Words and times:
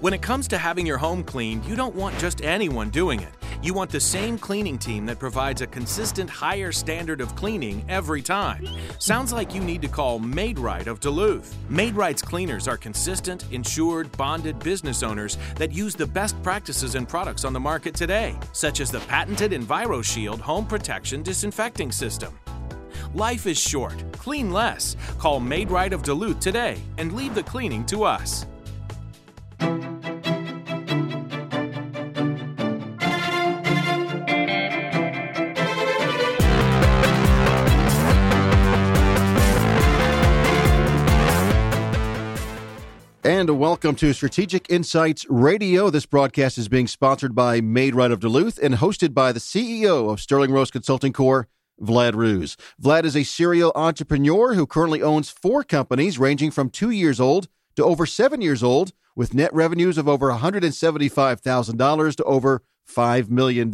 When 0.00 0.12
it 0.12 0.22
comes 0.22 0.46
to 0.48 0.58
having 0.58 0.86
your 0.86 0.96
home 0.96 1.24
cleaned, 1.24 1.64
you 1.64 1.74
don't 1.74 1.96
want 1.96 2.16
just 2.18 2.44
anyone 2.44 2.88
doing 2.88 3.18
it. 3.18 3.32
You 3.64 3.74
want 3.74 3.90
the 3.90 3.98
same 3.98 4.38
cleaning 4.38 4.78
team 4.78 5.04
that 5.06 5.18
provides 5.18 5.60
a 5.60 5.66
consistent 5.66 6.30
higher 6.30 6.70
standard 6.70 7.20
of 7.20 7.34
cleaning 7.34 7.84
every 7.88 8.22
time. 8.22 8.64
Sounds 9.00 9.32
like 9.32 9.52
you 9.52 9.60
need 9.60 9.82
to 9.82 9.88
call 9.88 10.20
Maid-Rite 10.20 10.86
of 10.86 11.00
Duluth. 11.00 11.56
Maid-Rite's 11.68 12.22
cleaners 12.22 12.68
are 12.68 12.76
consistent, 12.76 13.46
insured, 13.50 14.16
bonded 14.16 14.60
business 14.60 15.02
owners 15.02 15.36
that 15.56 15.72
use 15.72 15.96
the 15.96 16.06
best 16.06 16.40
practices 16.44 16.94
and 16.94 17.08
products 17.08 17.44
on 17.44 17.52
the 17.52 17.58
market 17.58 17.96
today, 17.96 18.38
such 18.52 18.78
as 18.78 18.92
the 18.92 19.00
patented 19.00 19.50
EnviroShield 19.50 20.38
home 20.38 20.64
protection 20.64 21.24
disinfecting 21.24 21.90
system. 21.90 22.38
Life 23.14 23.48
is 23.48 23.58
short. 23.58 23.96
Clean 24.12 24.52
less. 24.52 24.94
Call 25.18 25.40
Maid-Rite 25.40 25.92
of 25.92 26.04
Duluth 26.04 26.38
today 26.38 26.80
and 26.98 27.14
leave 27.14 27.34
the 27.34 27.42
cleaning 27.42 27.84
to 27.86 28.04
us. 28.04 28.46
And 43.38 43.60
welcome 43.60 43.94
to 43.94 44.12
Strategic 44.12 44.68
Insights 44.68 45.24
Radio. 45.30 45.90
This 45.90 46.06
broadcast 46.06 46.58
is 46.58 46.66
being 46.66 46.88
sponsored 46.88 47.36
by 47.36 47.60
Maid-Rite 47.60 48.10
of 48.10 48.18
Duluth 48.18 48.58
and 48.60 48.74
hosted 48.74 49.14
by 49.14 49.30
the 49.30 49.38
CEO 49.38 50.10
of 50.10 50.20
Sterling 50.20 50.50
Rose 50.50 50.72
Consulting 50.72 51.12
Corp, 51.12 51.48
Vlad 51.80 52.14
Ruse. 52.14 52.56
Vlad 52.82 53.04
is 53.04 53.14
a 53.14 53.22
serial 53.22 53.70
entrepreneur 53.76 54.54
who 54.54 54.66
currently 54.66 55.02
owns 55.02 55.30
four 55.30 55.62
companies 55.62 56.18
ranging 56.18 56.50
from 56.50 56.68
two 56.68 56.90
years 56.90 57.20
old 57.20 57.46
to 57.76 57.84
over 57.84 58.06
seven 58.06 58.40
years 58.40 58.64
old 58.64 58.92
with 59.14 59.34
net 59.34 59.54
revenues 59.54 59.98
of 59.98 60.08
over 60.08 60.32
$175,000 60.32 62.16
to 62.16 62.24
over 62.24 62.62
$5 62.90 63.30
million. 63.30 63.70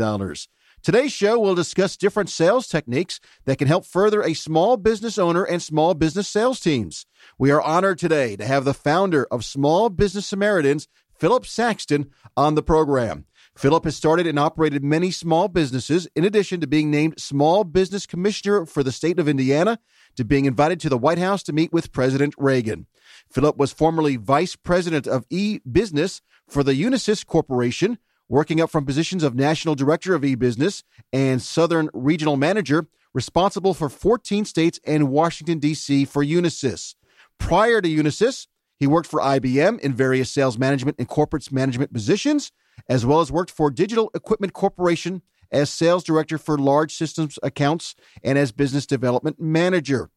Today's 0.85 1.15
show 1.15 1.39
will 1.39 1.55
discuss 1.55 1.97
different 1.97 2.29
sales 2.29 2.69
techniques 2.69 3.19
that 3.47 3.57
can 3.57 3.69
help 3.69 3.87
further 3.87 4.21
a 4.21 4.35
small 4.35 4.77
business 4.77 5.17
owner 5.17 5.43
and 5.43 5.63
small 5.63 5.95
business 5.95 6.29
sales 6.29 6.61
teams. 6.61 7.07
We 7.39 7.51
are 7.51 7.63
honored 7.63 7.99
today 7.99 8.37
to 8.37 8.45
have 8.45 8.67
the 8.67 8.75
founder 8.75 9.27
of 9.31 9.47
Small 9.47 9.89
Business 9.89 10.27
Samaritans, 10.27 10.87
Philip 11.19 11.47
Saxton, 11.47 12.11
on 12.37 12.55
the 12.55 12.63
program. 12.63 13.25
Philip 13.57 13.85
has 13.85 13.97
started 13.97 14.27
and 14.27 14.39
operated 14.39 14.85
many 14.85 15.11
small 15.11 15.49
businesses, 15.49 16.07
in 16.15 16.27
addition 16.27 16.61
to 16.61 16.67
being 16.67 16.91
named 16.91 17.19
Small 17.19 17.65
Business 17.65 18.05
Commissioner 18.05 18.67
for 18.67 18.83
the 18.83 18.93
state 18.93 19.19
of 19.19 19.27
Indiana, 19.27 19.79
to 20.17 20.25
being 20.25 20.45
invited 20.45 20.81
to 20.81 20.91
the 20.91 20.99
White 20.99 21.17
House 21.17 21.43
to 21.45 21.55
meet 21.55 21.73
with 21.73 21.93
President 21.93 22.35
Reagan. 22.37 22.89
Philip 23.33 23.57
was 23.57 23.73
formerly 23.73 24.17
Vice 24.17 24.55
President 24.55 25.07
of 25.07 25.25
e 25.31 25.61
Business 25.61 26.21
for 26.47 26.63
the 26.63 26.75
Unisys 26.75 27.25
Corporation, 27.25 27.97
working 28.29 28.61
up 28.61 28.71
from 28.71 28.85
positions 28.85 29.23
of 29.23 29.35
National 29.35 29.75
Director 29.75 30.15
of 30.15 30.25
e-Business 30.25 30.83
and 31.13 31.41
Southern 31.43 31.91
Regional 31.93 32.37
Manager, 32.37 32.87
responsible 33.13 33.75
for 33.75 33.89
14 33.89 34.45
states 34.45 34.81
and 34.85 35.09
Washington, 35.09 35.59
D.C. 35.59 36.05
for 36.05 36.25
Unisys. 36.25 36.95
Prior 37.39 37.81
to 37.81 37.89
Unisys, 37.89 38.47
he 38.79 38.87
worked 38.87 39.09
for 39.09 39.21
IBM 39.21 39.81
in 39.81 39.93
various 39.93 40.31
sales 40.31 40.59
management 40.59 40.97
and 40.99 41.09
corporate 41.09 41.51
management 41.53 41.93
positions, 41.93 42.51
as 42.89 43.07
well 43.07 43.21
as 43.21 43.31
worked 43.31 43.51
for 43.51 43.71
Digital 43.71 44.11
Equipment 44.15 44.53
Corporation 44.53 45.23
as 45.53 45.71
sales 45.71 46.03
director 46.03 46.37
for 46.39 46.59
large 46.59 46.95
systems 46.95 47.39
accounts 47.43 47.95
and 48.23 48.37
as 48.37 48.51
business 48.51 48.87
development 48.87 49.41
manager. 49.41 50.11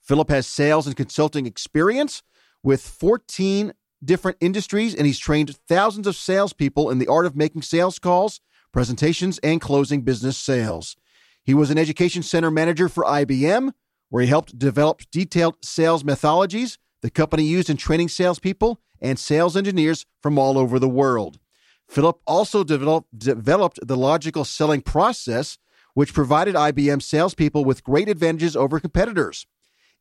Philip 0.00 0.30
has 0.30 0.46
sales 0.46 0.86
and 0.86 0.96
consulting 0.96 1.46
experience 1.46 2.22
with 2.62 2.80
14 2.80 3.72
different 4.04 4.38
industries, 4.40 4.94
and 4.94 5.06
he's 5.06 5.18
trained 5.18 5.56
thousands 5.68 6.06
of 6.06 6.16
salespeople 6.16 6.90
in 6.90 6.98
the 6.98 7.08
art 7.08 7.26
of 7.26 7.36
making 7.36 7.62
sales 7.62 7.98
calls, 7.98 8.40
presentations, 8.72 9.38
and 9.38 9.60
closing 9.60 10.02
business 10.02 10.36
sales. 10.36 10.96
He 11.42 11.54
was 11.54 11.70
an 11.70 11.78
education 11.78 12.22
center 12.22 12.50
manager 12.50 12.88
for 12.88 13.04
IBM, 13.04 13.72
where 14.10 14.22
he 14.22 14.28
helped 14.28 14.58
develop 14.58 15.02
detailed 15.10 15.56
sales 15.62 16.02
methodologies 16.02 16.78
the 17.00 17.10
company 17.10 17.44
used 17.44 17.70
in 17.70 17.76
training 17.76 18.08
salespeople 18.08 18.80
and 19.00 19.18
sales 19.18 19.56
engineers 19.56 20.04
from 20.20 20.38
all 20.38 20.58
over 20.58 20.78
the 20.78 20.88
world. 20.88 21.38
Philip 21.88 22.20
also 22.26 22.64
developed, 22.64 23.18
developed 23.18 23.78
the 23.82 23.96
logical 23.96 24.44
selling 24.44 24.82
process, 24.82 25.58
which 25.94 26.12
provided 26.12 26.54
IBM 26.54 27.02
salespeople 27.02 27.64
with 27.64 27.84
great 27.84 28.08
advantages 28.08 28.56
over 28.56 28.80
competitors. 28.80 29.46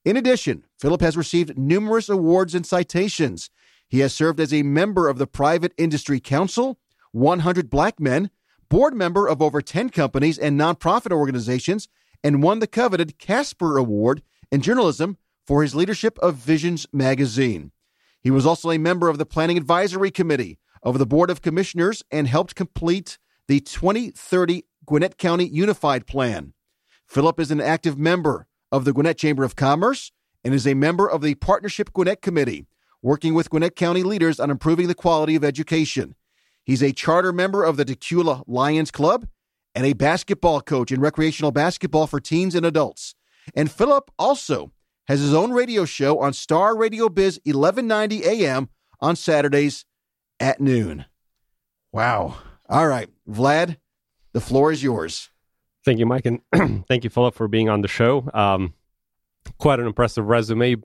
In 0.03 0.17
addition, 0.17 0.65
Philip 0.79 1.01
has 1.01 1.17
received 1.17 1.57
numerous 1.57 2.09
awards 2.09 2.55
and 2.55 2.65
citations, 2.65 3.49
he 3.87 3.99
has 3.99 4.13
served 4.13 4.39
as 4.39 4.53
a 4.53 4.63
member 4.63 5.07
of 5.07 5.17
the 5.17 5.27
Private 5.27 5.73
Industry 5.77 6.19
Council, 6.19 6.79
100 7.11 7.69
Black 7.69 7.99
Men, 7.99 8.29
board 8.69 8.93
member 8.93 9.27
of 9.27 9.41
over 9.41 9.61
10 9.61 9.89
companies 9.89 10.37
and 10.37 10.59
nonprofit 10.59 11.11
organizations, 11.11 11.87
and 12.23 12.43
won 12.43 12.59
the 12.59 12.67
coveted 12.67 13.17
Casper 13.17 13.77
Award 13.77 14.21
in 14.51 14.61
journalism 14.61 15.17
for 15.45 15.61
his 15.61 15.75
leadership 15.75 16.19
of 16.19 16.35
Visions 16.35 16.85
magazine. 16.91 17.71
He 18.21 18.31
was 18.31 18.45
also 18.45 18.71
a 18.71 18.77
member 18.77 19.07
of 19.07 19.17
the 19.17 19.25
Planning 19.25 19.57
Advisory 19.57 20.11
Committee 20.11 20.59
of 20.83 20.97
the 20.99 21.05
Board 21.05 21.29
of 21.29 21.41
Commissioners 21.41 22.03
and 22.11 22.27
helped 22.27 22.55
complete 22.55 23.17
the 23.47 23.61
2030 23.61 24.65
Gwinnett 24.85 25.17
County 25.17 25.47
Unified 25.47 26.05
Plan. 26.05 26.53
Philip 27.07 27.39
is 27.39 27.51
an 27.51 27.61
active 27.61 27.97
member 27.97 28.47
of 28.71 28.83
the 28.83 28.91
Gwinnett 28.91 29.17
Chamber 29.17 29.45
of 29.45 29.55
Commerce 29.55 30.11
and 30.43 30.53
is 30.53 30.67
a 30.67 30.73
member 30.73 31.09
of 31.09 31.21
the 31.21 31.35
Partnership 31.35 31.93
Gwinnett 31.93 32.21
Committee, 32.21 32.65
working 33.01 33.33
with 33.33 33.49
Gwinnett 33.49 33.75
County 33.75 34.03
leaders 34.03 34.39
on 34.39 34.49
improving 34.49 34.87
the 34.87 34.95
quality 34.95 35.35
of 35.35 35.43
education. 35.43 36.15
He's 36.63 36.83
a 36.83 36.91
charter 36.91 37.31
member 37.31 37.63
of 37.63 37.77
the 37.77 37.85
Dacula 37.85 38.43
Lions 38.47 38.91
Club 38.91 39.27
and 39.73 39.85
a 39.85 39.93
basketball 39.93 40.61
coach 40.61 40.91
in 40.91 40.99
recreational 40.99 41.51
basketball 41.51 42.07
for 42.07 42.19
teens 42.19 42.55
and 42.55 42.65
adults. 42.65 43.15
And 43.55 43.71
Philip 43.71 44.11
also 44.17 44.71
has 45.07 45.21
his 45.21 45.33
own 45.33 45.51
radio 45.51 45.85
show 45.85 46.19
on 46.19 46.33
Star 46.33 46.75
Radio 46.75 47.09
Biz 47.09 47.39
1190 47.45 48.25
AM 48.25 48.69
on 48.99 49.15
Saturdays 49.15 49.85
at 50.39 50.59
noon. 50.59 51.05
Wow. 51.91 52.37
All 52.69 52.87
right, 52.87 53.09
Vlad, 53.29 53.77
the 54.33 54.41
floor 54.41 54.71
is 54.71 54.83
yours. 54.83 55.29
Thank 55.85 55.99
you, 55.99 56.05
Mike, 56.05 56.25
and 56.25 56.41
thank 56.87 57.05
you, 57.05 57.09
Philip, 57.09 57.33
for 57.33 57.47
being 57.47 57.69
on 57.69 57.81
the 57.81 57.87
show. 57.87 58.29
Um, 58.33 58.73
quite 59.57 59.79
an 59.79 59.87
impressive 59.87 60.25
resume 60.25 60.75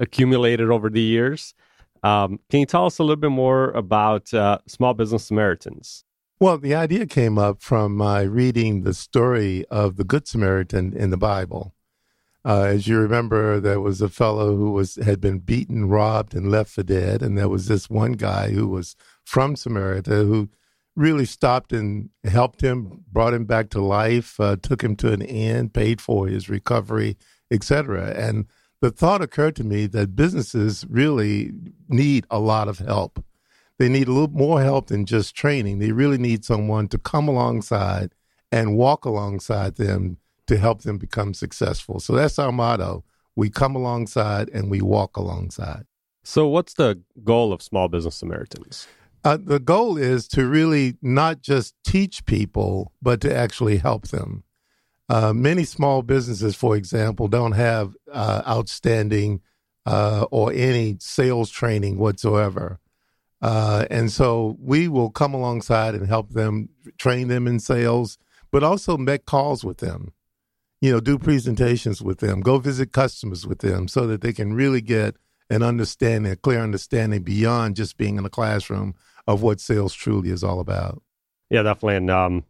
accumulated 0.00 0.70
over 0.70 0.90
the 0.90 1.00
years. 1.00 1.54
Um, 2.02 2.40
can 2.50 2.60
you 2.60 2.66
tell 2.66 2.86
us 2.86 2.98
a 2.98 3.04
little 3.04 3.16
bit 3.16 3.30
more 3.30 3.70
about 3.72 4.32
uh, 4.32 4.58
Small 4.66 4.94
Business 4.94 5.24
Samaritans? 5.24 6.04
Well, 6.40 6.56
the 6.56 6.74
idea 6.74 7.06
came 7.06 7.38
up 7.38 7.60
from 7.60 7.94
my 7.94 8.22
reading 8.22 8.82
the 8.82 8.94
story 8.94 9.66
of 9.66 9.96
the 9.96 10.04
Good 10.04 10.26
Samaritan 10.26 10.96
in 10.96 11.10
the 11.10 11.18
Bible. 11.18 11.74
Uh, 12.42 12.62
as 12.62 12.86
you 12.86 12.98
remember, 12.98 13.60
there 13.60 13.80
was 13.80 14.00
a 14.00 14.08
fellow 14.08 14.56
who 14.56 14.70
was 14.70 14.94
had 14.94 15.20
been 15.20 15.40
beaten, 15.40 15.90
robbed, 15.90 16.34
and 16.34 16.50
left 16.50 16.70
for 16.70 16.82
dead, 16.82 17.20
and 17.20 17.36
there 17.36 17.50
was 17.50 17.66
this 17.66 17.90
one 17.90 18.12
guy 18.12 18.50
who 18.50 18.66
was 18.66 18.96
from 19.22 19.54
Samaria 19.54 20.00
who 20.06 20.48
really 20.96 21.26
stopped 21.26 21.72
and 21.72 22.08
helped 22.24 22.62
him, 22.62 23.04
brought 23.12 23.34
him 23.34 23.44
back 23.44 23.68
to 23.70 23.80
life, 23.82 24.40
uh, 24.40 24.56
took 24.56 24.82
him 24.82 24.96
to 24.96 25.12
an 25.12 25.20
inn, 25.20 25.68
paid 25.68 26.00
for 26.00 26.26
his 26.26 26.48
recovery, 26.48 27.18
etc. 27.50 28.14
And 28.16 28.46
the 28.80 28.90
thought 28.90 29.22
occurred 29.22 29.56
to 29.56 29.64
me 29.64 29.86
that 29.86 30.16
businesses 30.16 30.86
really 30.88 31.52
need 31.88 32.26
a 32.30 32.38
lot 32.38 32.68
of 32.68 32.78
help. 32.78 33.24
They 33.78 33.88
need 33.88 34.08
a 34.08 34.12
little 34.12 34.28
more 34.28 34.62
help 34.62 34.88
than 34.88 35.06
just 35.06 35.34
training. 35.34 35.78
They 35.78 35.92
really 35.92 36.18
need 36.18 36.44
someone 36.44 36.88
to 36.88 36.98
come 36.98 37.28
alongside 37.28 38.14
and 38.52 38.76
walk 38.76 39.04
alongside 39.04 39.76
them 39.76 40.18
to 40.46 40.58
help 40.58 40.82
them 40.82 40.98
become 40.98 41.32
successful. 41.32 42.00
So 42.00 42.14
that's 42.14 42.38
our 42.38 42.52
motto. 42.52 43.04
We 43.36 43.48
come 43.48 43.76
alongside 43.76 44.50
and 44.50 44.70
we 44.70 44.80
walk 44.80 45.16
alongside. 45.16 45.86
So, 46.22 46.46
what's 46.46 46.74
the 46.74 47.00
goal 47.24 47.52
of 47.52 47.62
Small 47.62 47.88
Business 47.88 48.16
Samaritans? 48.16 48.86
Uh, 49.24 49.38
the 49.42 49.58
goal 49.58 49.96
is 49.96 50.28
to 50.28 50.46
really 50.46 50.96
not 51.00 51.40
just 51.40 51.74
teach 51.84 52.24
people, 52.26 52.92
but 53.00 53.20
to 53.22 53.34
actually 53.34 53.78
help 53.78 54.08
them. 54.08 54.44
Uh, 55.10 55.32
many 55.32 55.64
small 55.64 56.02
businesses, 56.02 56.54
for 56.54 56.76
example, 56.76 57.26
don't 57.26 57.50
have 57.50 57.96
uh, 58.12 58.42
outstanding 58.46 59.40
uh, 59.84 60.24
or 60.30 60.52
any 60.52 60.96
sales 61.00 61.50
training 61.50 61.98
whatsoever. 61.98 62.78
Uh, 63.42 63.86
and 63.90 64.12
so 64.12 64.56
we 64.60 64.86
will 64.86 65.10
come 65.10 65.34
alongside 65.34 65.96
and 65.96 66.06
help 66.06 66.30
them 66.30 66.68
train 66.96 67.26
them 67.26 67.48
in 67.48 67.58
sales, 67.58 68.18
but 68.52 68.62
also 68.62 68.96
make 68.96 69.24
calls 69.24 69.64
with 69.64 69.78
them, 69.78 70.12
you 70.80 70.92
know, 70.92 71.00
do 71.00 71.18
presentations 71.18 72.00
with 72.00 72.20
them, 72.20 72.40
go 72.40 72.58
visit 72.58 72.92
customers 72.92 73.44
with 73.44 73.58
them 73.58 73.88
so 73.88 74.06
that 74.06 74.20
they 74.20 74.32
can 74.32 74.52
really 74.52 74.80
get 74.80 75.16
an 75.50 75.64
understanding, 75.64 76.30
a 76.30 76.36
clear 76.36 76.60
understanding 76.60 77.24
beyond 77.24 77.74
just 77.74 77.96
being 77.96 78.16
in 78.16 78.24
a 78.24 78.30
classroom 78.30 78.94
of 79.26 79.42
what 79.42 79.58
sales 79.58 79.92
truly 79.92 80.30
is 80.30 80.44
all 80.44 80.60
about. 80.60 81.02
Yeah, 81.48 81.62
definitely. 81.62 81.96
And 81.96 82.10
um, 82.12 82.44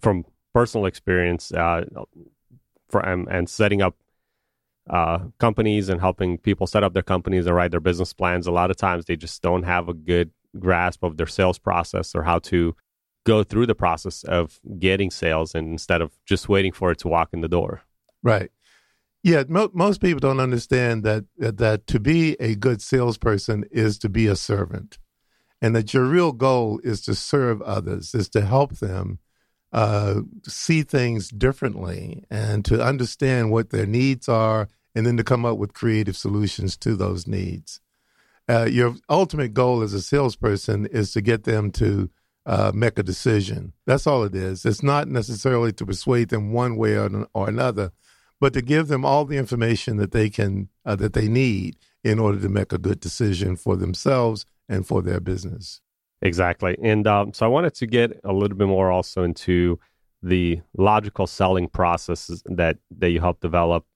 from 0.00 0.24
personal 0.52 0.86
experience 0.86 1.52
uh, 1.52 1.84
for 2.88 3.00
and, 3.00 3.48
setting 3.48 3.82
up 3.82 3.96
uh, 4.88 5.20
companies 5.38 5.88
and 5.88 6.00
helping 6.00 6.38
people 6.38 6.66
set 6.66 6.82
up 6.82 6.92
their 6.92 7.02
companies 7.02 7.46
and 7.46 7.54
write 7.54 7.70
their 7.70 7.80
business 7.80 8.12
plans, 8.12 8.46
a 8.46 8.52
lot 8.52 8.70
of 8.70 8.76
times 8.76 9.04
they 9.04 9.16
just 9.16 9.42
don't 9.42 9.62
have 9.62 9.88
a 9.88 9.94
good 9.94 10.30
grasp 10.58 11.02
of 11.02 11.16
their 11.16 11.26
sales 11.26 11.58
process 11.58 12.14
or 12.14 12.22
how 12.24 12.38
to 12.38 12.74
go 13.24 13.44
through 13.44 13.66
the 13.66 13.74
process 13.74 14.24
of 14.24 14.58
getting 14.78 15.10
sales 15.10 15.54
and 15.54 15.68
instead 15.68 16.00
of 16.00 16.12
just 16.26 16.48
waiting 16.48 16.72
for 16.72 16.90
it 16.90 16.98
to 16.98 17.08
walk 17.08 17.28
in 17.32 17.40
the 17.40 17.48
door. 17.48 17.82
Right. 18.22 18.50
Yeah, 19.22 19.44
mo- 19.48 19.70
most 19.74 20.00
people 20.00 20.20
don't 20.20 20.40
understand 20.40 21.04
that 21.04 21.26
that 21.36 21.86
to 21.88 22.00
be 22.00 22.36
a 22.40 22.54
good 22.54 22.80
salesperson 22.80 23.64
is 23.70 23.98
to 23.98 24.08
be 24.08 24.26
a 24.26 24.34
servant, 24.34 24.98
and 25.60 25.76
that 25.76 25.92
your 25.92 26.06
real 26.06 26.32
goal 26.32 26.80
is 26.82 27.02
to 27.02 27.14
serve 27.14 27.60
others, 27.60 28.14
is 28.14 28.30
to 28.30 28.40
help 28.40 28.78
them 28.78 29.18
uh, 29.72 30.20
see 30.46 30.82
things 30.82 31.28
differently, 31.28 32.24
and 32.30 32.64
to 32.64 32.82
understand 32.82 33.50
what 33.50 33.70
their 33.70 33.86
needs 33.86 34.28
are, 34.28 34.68
and 34.94 35.06
then 35.06 35.16
to 35.16 35.24
come 35.24 35.44
up 35.44 35.58
with 35.58 35.74
creative 35.74 36.16
solutions 36.16 36.76
to 36.78 36.96
those 36.96 37.26
needs. 37.26 37.80
Uh, 38.48 38.64
your 38.64 38.96
ultimate 39.08 39.54
goal 39.54 39.82
as 39.82 39.92
a 39.92 40.02
salesperson 40.02 40.86
is 40.86 41.12
to 41.12 41.20
get 41.20 41.44
them 41.44 41.70
to 41.70 42.10
uh, 42.46 42.72
make 42.74 42.98
a 42.98 43.02
decision. 43.02 43.72
That's 43.86 44.06
all 44.06 44.24
it 44.24 44.34
is. 44.34 44.64
It's 44.64 44.82
not 44.82 45.06
necessarily 45.06 45.72
to 45.74 45.86
persuade 45.86 46.30
them 46.30 46.52
one 46.52 46.76
way 46.76 46.96
or, 46.96 47.26
or 47.32 47.48
another, 47.48 47.92
but 48.40 48.52
to 48.54 48.62
give 48.62 48.88
them 48.88 49.04
all 49.04 49.24
the 49.24 49.36
information 49.36 49.98
that 49.98 50.10
they 50.10 50.30
can 50.30 50.68
uh, 50.84 50.96
that 50.96 51.12
they 51.12 51.28
need 51.28 51.76
in 52.02 52.18
order 52.18 52.40
to 52.40 52.48
make 52.48 52.72
a 52.72 52.78
good 52.78 52.98
decision 52.98 53.54
for 53.54 53.76
themselves 53.76 54.46
and 54.68 54.86
for 54.86 55.02
their 55.02 55.20
business. 55.20 55.80
Exactly, 56.22 56.76
and 56.82 57.06
um, 57.06 57.32
so 57.32 57.46
I 57.46 57.48
wanted 57.48 57.74
to 57.76 57.86
get 57.86 58.20
a 58.24 58.32
little 58.32 58.56
bit 58.56 58.68
more 58.68 58.90
also 58.90 59.22
into 59.22 59.78
the 60.22 60.60
logical 60.76 61.26
selling 61.26 61.66
processes 61.66 62.42
that 62.44 62.76
that 62.98 63.08
you 63.10 63.20
help 63.20 63.40
develop 63.40 63.86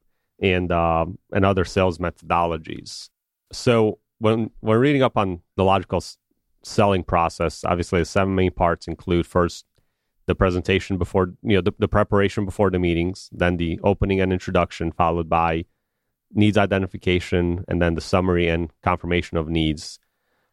and 0.40 0.72
um, 0.72 1.18
and 1.34 1.44
other 1.44 1.66
sales 1.66 1.98
methodologies. 1.98 3.10
So 3.52 3.98
when 4.20 4.50
when 4.60 4.78
reading 4.78 5.02
up 5.02 5.18
on 5.18 5.42
the 5.56 5.64
logical 5.64 5.98
s- 5.98 6.16
selling 6.62 7.04
process, 7.04 7.62
obviously 7.62 7.98
the 8.00 8.06
seven 8.06 8.34
main 8.34 8.52
parts 8.52 8.88
include 8.88 9.26
first 9.26 9.66
the 10.26 10.34
presentation 10.34 10.96
before 10.96 11.34
you 11.42 11.56
know 11.56 11.60
the, 11.60 11.74
the 11.78 11.88
preparation 11.88 12.46
before 12.46 12.70
the 12.70 12.78
meetings 12.78 13.28
then 13.32 13.58
the 13.58 13.78
opening 13.84 14.20
and 14.20 14.32
introduction 14.32 14.90
followed 14.90 15.28
by 15.28 15.64
needs 16.32 16.56
identification 16.58 17.64
and 17.68 17.80
then 17.82 17.94
the 17.94 18.00
summary 18.00 18.48
and 18.48 18.70
confirmation 18.82 19.36
of 19.36 19.48
needs 19.48 19.98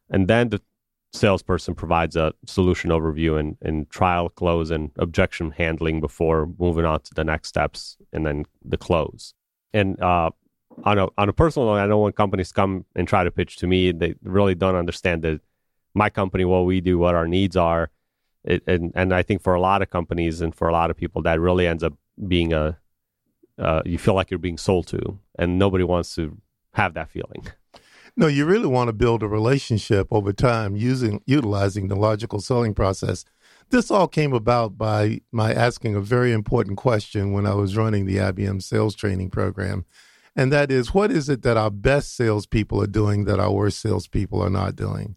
and 0.09 0.27
then 0.27 0.49
the 0.49 0.61
salesperson 1.13 1.75
provides 1.75 2.15
a 2.15 2.33
solution 2.45 2.89
overview 2.89 3.39
and, 3.39 3.57
and 3.61 3.89
trial 3.89 4.29
close 4.29 4.71
and 4.71 4.91
objection 4.97 5.51
handling 5.51 5.99
before 5.99 6.49
moving 6.57 6.85
on 6.85 6.99
to 7.01 7.13
the 7.13 7.23
next 7.23 7.49
steps 7.49 7.97
and 8.13 8.25
then 8.25 8.45
the 8.63 8.77
close 8.77 9.33
and 9.73 10.01
uh, 10.01 10.29
on 10.85 10.97
a 10.97 11.07
on 11.17 11.27
a 11.27 11.33
personal 11.33 11.67
note 11.67 11.79
i 11.79 11.85
know 11.85 11.99
when 11.99 12.13
companies 12.13 12.51
come 12.51 12.85
and 12.95 13.07
try 13.07 13.23
to 13.23 13.31
pitch 13.31 13.57
to 13.57 13.67
me 13.67 13.91
they 13.91 14.15
really 14.23 14.55
don't 14.55 14.75
understand 14.75 15.21
that 15.21 15.41
my 15.93 16.09
company 16.09 16.45
what 16.45 16.65
we 16.65 16.79
do 16.79 16.97
what 16.97 17.13
our 17.13 17.27
needs 17.27 17.57
are 17.57 17.91
it, 18.43 18.63
and 18.67 18.91
and 18.95 19.13
I 19.13 19.23
think 19.23 19.41
for 19.41 19.53
a 19.53 19.61
lot 19.61 19.81
of 19.81 19.89
companies 19.89 20.41
and 20.41 20.53
for 20.53 20.67
a 20.67 20.71
lot 20.71 20.89
of 20.89 20.97
people, 20.97 21.21
that 21.23 21.39
really 21.39 21.67
ends 21.67 21.83
up 21.83 21.93
being 22.27 22.53
a 22.53 22.77
uh, 23.57 23.81
you 23.85 23.97
feel 23.97 24.13
like 24.13 24.31
you're 24.31 24.39
being 24.39 24.57
sold 24.57 24.87
to, 24.87 25.19
and 25.37 25.59
nobody 25.59 25.83
wants 25.83 26.15
to 26.15 26.37
have 26.73 26.93
that 26.95 27.09
feeling. 27.09 27.47
No, 28.17 28.27
you 28.27 28.45
really 28.45 28.67
want 28.67 28.89
to 28.89 28.93
build 28.93 29.23
a 29.23 29.27
relationship 29.27 30.07
over 30.11 30.33
time 30.33 30.75
using 30.75 31.21
utilizing 31.25 31.87
the 31.87 31.95
logical 31.95 32.41
selling 32.41 32.73
process. 32.73 33.23
This 33.69 33.89
all 33.89 34.07
came 34.07 34.33
about 34.33 34.77
by 34.77 35.21
my 35.31 35.53
asking 35.53 35.95
a 35.95 36.01
very 36.01 36.33
important 36.33 36.77
question 36.77 37.31
when 37.31 37.45
I 37.45 37.53
was 37.53 37.77
running 37.77 38.05
the 38.05 38.17
IBM 38.17 38.61
sales 38.61 38.95
training 38.95 39.29
program. 39.29 39.85
And 40.35 40.51
that 40.51 40.71
is, 40.71 40.93
what 40.93 41.11
is 41.11 41.29
it 41.29 41.41
that 41.43 41.57
our 41.57 41.71
best 41.71 42.15
salespeople 42.15 42.81
are 42.81 42.87
doing 42.87 43.25
that 43.25 43.39
our 43.39 43.51
worst 43.51 43.79
salespeople 43.79 44.41
are 44.41 44.49
not 44.49 44.75
doing? 44.75 45.15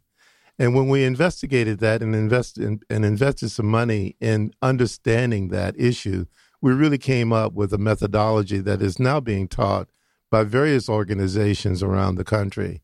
And 0.58 0.74
when 0.74 0.88
we 0.88 1.04
investigated 1.04 1.80
that 1.80 2.00
and 2.00 2.14
invest 2.14 2.58
in, 2.58 2.80
and 2.88 3.04
invested 3.04 3.50
some 3.50 3.66
money 3.66 4.16
in 4.20 4.52
understanding 4.62 5.48
that 5.48 5.74
issue, 5.78 6.26
we 6.60 6.72
really 6.72 6.98
came 6.98 7.32
up 7.32 7.54
with 7.54 7.72
a 7.72 7.78
methodology 7.78 8.58
that 8.60 8.80
is 8.80 9.00
now 9.00 9.18
being 9.18 9.48
taught 9.48 9.88
by 10.34 10.42
various 10.42 10.88
organizations 10.88 11.80
around 11.80 12.16
the 12.16 12.24
country. 12.24 12.82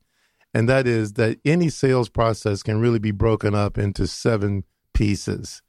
And 0.54 0.68
that 0.68 0.86
is 0.86 1.14
that 1.14 1.40
any 1.44 1.68
sales 1.68 2.08
process 2.08 2.62
can 2.62 2.78
really 2.78 3.00
be 3.00 3.10
broken 3.10 3.56
up 3.56 3.76
into 3.76 4.06
seven 4.06 4.62
pieces. 4.94 5.60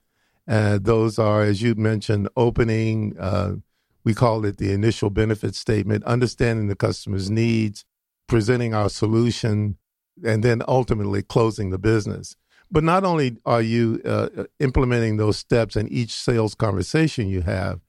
Uh, 0.47 0.77
those 0.79 1.17
are, 1.17 1.41
as 1.41 1.63
you 1.63 1.73
mentioned, 1.73 2.29
opening, 2.37 3.17
uh, 3.19 3.53
we 4.03 4.13
call 4.13 4.45
it 4.45 4.57
the 4.57 4.71
initial 4.71 5.09
benefit 5.09 5.55
statement, 5.55 6.03
understanding 6.03 6.67
the 6.67 6.75
customer's 6.75 7.31
needs, 7.31 7.83
presenting 8.27 8.75
our 8.75 8.87
solution, 8.87 9.75
and 10.23 10.43
then 10.43 10.61
ultimately 10.67 11.23
closing 11.23 11.71
the 11.71 11.79
business. 11.79 12.35
But 12.69 12.83
not 12.83 13.03
only 13.03 13.37
are 13.43 13.63
you 13.63 13.99
uh, 14.05 14.29
implementing 14.59 15.17
those 15.17 15.37
steps 15.37 15.75
in 15.75 15.87
each 15.87 16.13
sales 16.13 16.53
conversation 16.53 17.27
you 17.27 17.41
have, 17.41 17.79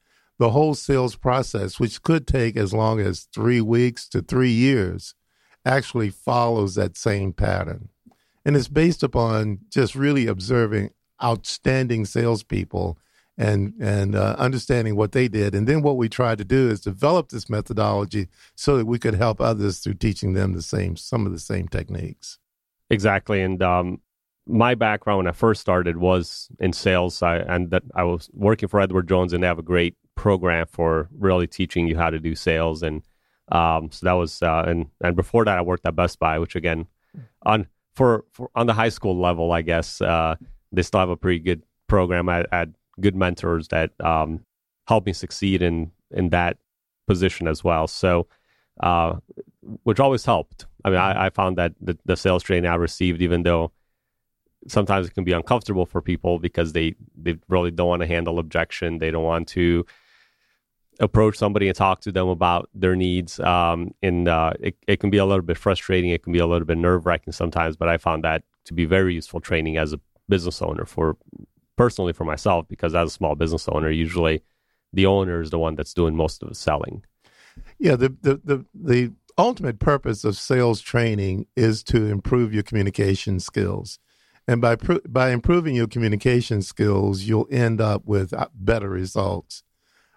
the 0.43 0.49
whole 0.49 0.75
sales 0.75 1.15
process, 1.15 1.79
which 1.79 2.01
could 2.01 2.27
take 2.27 2.57
as 2.57 2.73
long 2.73 2.99
as 2.99 3.29
three 3.33 3.61
weeks 3.61 4.09
to 4.09 4.21
three 4.21 4.51
years, 4.51 5.15
actually 5.63 6.09
follows 6.09 6.75
that 6.75 6.97
same 6.97 7.31
pattern. 7.31 7.87
And 8.43 8.57
it's 8.57 8.67
based 8.67 9.03
upon 9.03 9.59
just 9.69 9.95
really 9.95 10.27
observing 10.27 10.89
outstanding 11.23 12.03
salespeople 12.03 12.97
and 13.37 13.73
and 13.79 14.15
uh, 14.15 14.35
understanding 14.37 14.97
what 14.97 15.13
they 15.13 15.29
did. 15.29 15.55
And 15.55 15.65
then 15.65 15.81
what 15.81 15.95
we 15.95 16.09
tried 16.09 16.39
to 16.39 16.43
do 16.43 16.69
is 16.69 16.81
develop 16.81 17.29
this 17.29 17.49
methodology 17.49 18.27
so 18.53 18.75
that 18.75 18.85
we 18.85 18.99
could 18.99 19.15
help 19.15 19.39
others 19.39 19.79
through 19.79 19.93
teaching 19.93 20.33
them 20.33 20.51
the 20.51 20.61
same 20.61 20.97
some 20.97 21.25
of 21.25 21.31
the 21.31 21.39
same 21.39 21.69
techniques. 21.69 22.37
Exactly, 22.89 23.41
and 23.41 23.63
um, 23.63 24.01
my 24.45 24.75
background 24.75 25.19
when 25.19 25.27
I 25.27 25.31
first 25.31 25.61
started 25.61 25.95
was 25.95 26.49
in 26.59 26.73
sales, 26.73 27.21
I, 27.21 27.37
and 27.37 27.71
that 27.71 27.83
I 27.95 28.03
was 28.03 28.29
working 28.33 28.67
for 28.67 28.81
Edward 28.81 29.07
Jones, 29.07 29.31
and 29.31 29.41
they 29.41 29.47
have 29.47 29.57
a 29.57 29.63
great 29.63 29.95
program 30.15 30.65
for 30.69 31.09
really 31.17 31.47
teaching 31.47 31.87
you 31.87 31.97
how 31.97 32.09
to 32.09 32.19
do 32.19 32.35
sales. 32.35 32.83
And 32.83 33.01
um, 33.51 33.91
so 33.91 34.05
that 34.05 34.13
was, 34.13 34.41
uh, 34.41 34.63
and 34.67 34.87
and 35.01 35.15
before 35.15 35.45
that, 35.45 35.57
I 35.57 35.61
worked 35.61 35.85
at 35.85 35.95
Best 35.95 36.19
Buy, 36.19 36.39
which 36.39 36.55
again, 36.55 36.87
on 37.43 37.67
for, 37.95 38.25
for 38.31 38.49
on 38.55 38.67
the 38.67 38.73
high 38.73 38.89
school 38.89 39.19
level, 39.19 39.51
I 39.51 39.61
guess 39.61 40.01
uh, 40.01 40.35
they 40.71 40.81
still 40.81 40.99
have 40.99 41.09
a 41.09 41.17
pretty 41.17 41.39
good 41.39 41.63
program 41.87 42.29
at, 42.29 42.47
at 42.51 42.69
good 42.99 43.15
mentors 43.15 43.67
that 43.69 43.91
um, 44.01 44.45
help 44.87 45.05
me 45.05 45.13
succeed 45.13 45.61
in 45.61 45.91
in 46.11 46.29
that 46.29 46.57
position 47.07 47.47
as 47.47 47.63
well. 47.63 47.87
So, 47.87 48.27
uh, 48.79 49.15
which 49.83 49.99
always 49.99 50.25
helped. 50.25 50.65
I 50.85 50.89
mean, 50.89 50.99
I, 50.99 51.25
I 51.25 51.29
found 51.29 51.57
that 51.57 51.73
the, 51.79 51.97
the, 52.05 52.17
sales 52.17 52.43
training 52.43 52.69
I 52.69 52.75
received, 52.75 53.21
even 53.21 53.43
though 53.43 53.71
sometimes 54.67 55.07
it 55.07 55.13
can 55.13 55.23
be 55.23 55.31
uncomfortable 55.31 55.85
for 55.85 56.01
people 56.01 56.39
because 56.39 56.73
they 56.73 56.95
they 57.15 57.37
really 57.47 57.71
don't 57.71 57.87
want 57.87 58.01
to 58.01 58.07
handle 58.07 58.39
objection, 58.39 58.97
they 58.97 59.11
don't 59.11 59.23
want 59.23 59.47
to 59.49 59.85
approach 60.99 61.37
somebody 61.37 61.67
and 61.67 61.75
talk 61.75 62.01
to 62.01 62.11
them 62.11 62.27
about 62.27 62.69
their 62.73 62.95
needs. 62.95 63.39
Um, 63.39 63.93
and 64.01 64.27
uh, 64.27 64.53
it, 64.59 64.75
it 64.87 64.99
can 64.99 65.09
be 65.09 65.17
a 65.17 65.25
little 65.25 65.43
bit 65.43 65.57
frustrating. 65.57 66.11
It 66.11 66.23
can 66.23 66.33
be 66.33 66.39
a 66.39 66.47
little 66.47 66.65
bit 66.65 66.77
nerve 66.77 67.05
wracking 67.05 67.33
sometimes, 67.33 67.75
but 67.75 67.89
I 67.89 67.97
found 67.97 68.23
that 68.23 68.43
to 68.65 68.73
be 68.73 68.85
very 68.85 69.13
useful 69.13 69.39
training 69.39 69.77
as 69.77 69.93
a 69.93 69.99
business 70.29 70.61
owner 70.61 70.85
for 70.85 71.17
personally 71.75 72.13
for 72.13 72.23
myself 72.23 72.67
because 72.67 72.95
as 72.95 73.09
a 73.09 73.13
small 73.13 73.35
business 73.35 73.67
owner, 73.67 73.89
usually 73.89 74.41
the 74.91 75.05
owner 75.05 75.41
is 75.41 75.49
the 75.49 75.59
one 75.59 75.75
that's 75.75 75.93
doing 75.93 76.15
most 76.15 76.43
of 76.43 76.49
the 76.49 76.55
selling. 76.55 77.03
Yeah, 77.79 77.95
the 77.95 78.15
the 78.21 78.41
the, 78.43 78.65
the 78.73 79.13
ultimate 79.37 79.79
purpose 79.79 80.23
of 80.23 80.37
sales 80.37 80.81
training 80.81 81.47
is 81.55 81.83
to 81.83 82.05
improve 82.05 82.53
your 82.53 82.63
communication 82.63 83.39
skills. 83.39 83.99
And 84.47 84.61
by 84.61 84.75
by 85.07 85.31
improving 85.31 85.75
your 85.75 85.87
communication 85.87 86.61
skills, 86.61 87.23
you'll 87.23 87.47
end 87.49 87.81
up 87.81 88.05
with 88.05 88.33
uh, 88.33 88.47
better 88.53 88.89
results. 88.89 89.63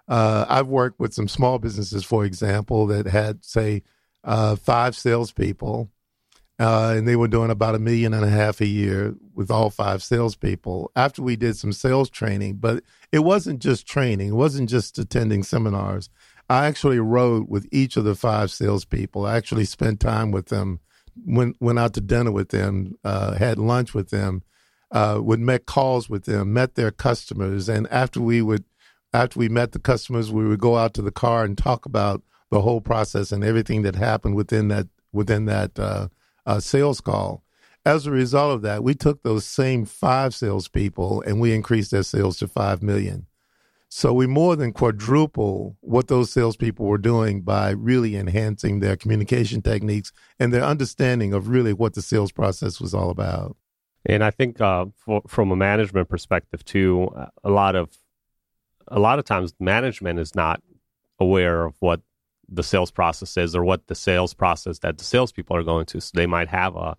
Uh, 0.08 0.46
I've 0.48 0.68
worked 0.68 1.00
with 1.00 1.14
some 1.14 1.28
small 1.28 1.58
businesses, 1.58 2.04
for 2.04 2.24
example, 2.24 2.86
that 2.86 3.06
had 3.06 3.44
say 3.44 3.82
uh, 4.24 4.56
five 4.56 4.94
salespeople, 4.94 5.90
uh, 6.58 6.94
and 6.96 7.06
they 7.06 7.16
were 7.16 7.28
doing 7.28 7.50
about 7.50 7.74
a 7.74 7.80
million 7.80 8.14
and 8.14 8.24
a 8.24 8.30
half 8.30 8.60
a 8.60 8.66
year 8.66 9.14
with 9.34 9.50
all 9.50 9.70
five 9.70 10.02
salespeople. 10.02 10.90
After 10.94 11.22
we 11.22 11.36
did 11.36 11.56
some 11.56 11.72
sales 11.72 12.08
training, 12.08 12.56
but 12.56 12.84
it 13.10 13.20
wasn't 13.20 13.60
just 13.60 13.86
training; 13.86 14.28
it 14.28 14.36
wasn't 14.36 14.68
just 14.68 14.98
attending 14.98 15.42
seminars. 15.42 16.08
I 16.48 16.66
actually 16.66 17.00
rode 17.00 17.48
with 17.48 17.66
each 17.72 17.96
of 17.96 18.04
the 18.04 18.14
five 18.14 18.52
salespeople. 18.52 19.26
I 19.26 19.36
actually 19.36 19.64
spent 19.64 19.98
time 19.98 20.30
with 20.30 20.46
them, 20.46 20.80
went 21.26 21.56
went 21.60 21.80
out 21.80 21.94
to 21.94 22.00
dinner 22.00 22.30
with 22.30 22.50
them, 22.50 22.94
uh, 23.02 23.34
had 23.34 23.58
lunch 23.58 23.92
with 23.92 24.10
them, 24.10 24.42
uh, 24.92 25.18
would 25.20 25.40
make 25.40 25.66
calls 25.66 26.08
with 26.08 26.24
them, 26.24 26.52
met 26.52 26.76
their 26.76 26.92
customers, 26.92 27.68
and 27.68 27.88
after 27.88 28.20
we 28.20 28.40
would 28.40 28.64
after 29.16 29.38
we 29.38 29.48
met 29.48 29.72
the 29.72 29.78
customers, 29.78 30.30
we 30.30 30.46
would 30.46 30.60
go 30.60 30.76
out 30.76 30.92
to 30.94 31.02
the 31.02 31.10
car 31.10 31.44
and 31.44 31.56
talk 31.56 31.86
about 31.86 32.22
the 32.50 32.60
whole 32.60 32.80
process 32.80 33.32
and 33.32 33.42
everything 33.42 33.82
that 33.82 33.96
happened 33.96 34.36
within 34.36 34.68
that 34.68 34.86
within 35.12 35.46
that 35.46 35.78
uh, 35.78 36.08
uh, 36.44 36.60
sales 36.60 37.00
call. 37.00 37.42
As 37.84 38.06
a 38.06 38.10
result 38.10 38.54
of 38.54 38.62
that, 38.62 38.82
we 38.84 38.94
took 38.94 39.22
those 39.22 39.46
same 39.46 39.84
five 39.86 40.34
salespeople 40.34 41.22
and 41.22 41.40
we 41.40 41.54
increased 41.54 41.92
their 41.92 42.02
sales 42.02 42.38
to 42.38 42.48
five 42.48 42.82
million. 42.82 43.26
So 43.88 44.12
we 44.12 44.26
more 44.26 44.56
than 44.56 44.72
quadruple 44.72 45.76
what 45.80 46.08
those 46.08 46.30
salespeople 46.30 46.84
were 46.84 46.98
doing 46.98 47.40
by 47.42 47.70
really 47.70 48.16
enhancing 48.16 48.80
their 48.80 48.96
communication 48.96 49.62
techniques 49.62 50.12
and 50.38 50.52
their 50.52 50.64
understanding 50.64 51.32
of 51.32 51.48
really 51.48 51.72
what 51.72 51.94
the 51.94 52.02
sales 52.02 52.32
process 52.32 52.80
was 52.80 52.92
all 52.92 53.10
about. 53.10 53.56
And 54.04 54.22
I 54.22 54.30
think 54.30 54.60
uh, 54.60 54.86
for, 54.96 55.22
from 55.26 55.50
a 55.50 55.56
management 55.56 56.08
perspective 56.08 56.64
too, 56.64 57.08
a 57.42 57.50
lot 57.50 57.76
of 57.76 57.96
a 58.88 58.98
lot 58.98 59.18
of 59.18 59.24
times 59.24 59.54
management 59.58 60.18
is 60.18 60.34
not 60.34 60.62
aware 61.18 61.64
of 61.64 61.74
what 61.80 62.00
the 62.48 62.62
sales 62.62 62.90
process 62.90 63.36
is 63.36 63.56
or 63.56 63.64
what 63.64 63.86
the 63.86 63.94
sales 63.94 64.34
process 64.34 64.78
that 64.80 64.98
the 64.98 65.04
salespeople 65.04 65.56
are 65.56 65.62
going 65.62 65.86
to. 65.86 66.00
So 66.00 66.12
they 66.14 66.26
might 66.26 66.48
have 66.48 66.76
a 66.76 66.96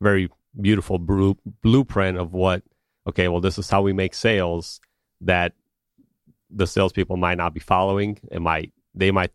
very 0.00 0.28
beautiful 0.60 0.98
blueprint 0.98 2.18
of 2.18 2.32
what, 2.32 2.62
okay, 3.06 3.28
well, 3.28 3.40
this 3.40 3.58
is 3.58 3.70
how 3.70 3.82
we 3.82 3.92
make 3.92 4.14
sales 4.14 4.80
that 5.20 5.52
the 6.50 6.66
salespeople 6.66 7.16
might 7.16 7.38
not 7.38 7.54
be 7.54 7.60
following. 7.60 8.18
It 8.30 8.42
might, 8.42 8.72
they 8.94 9.10
might, 9.10 9.30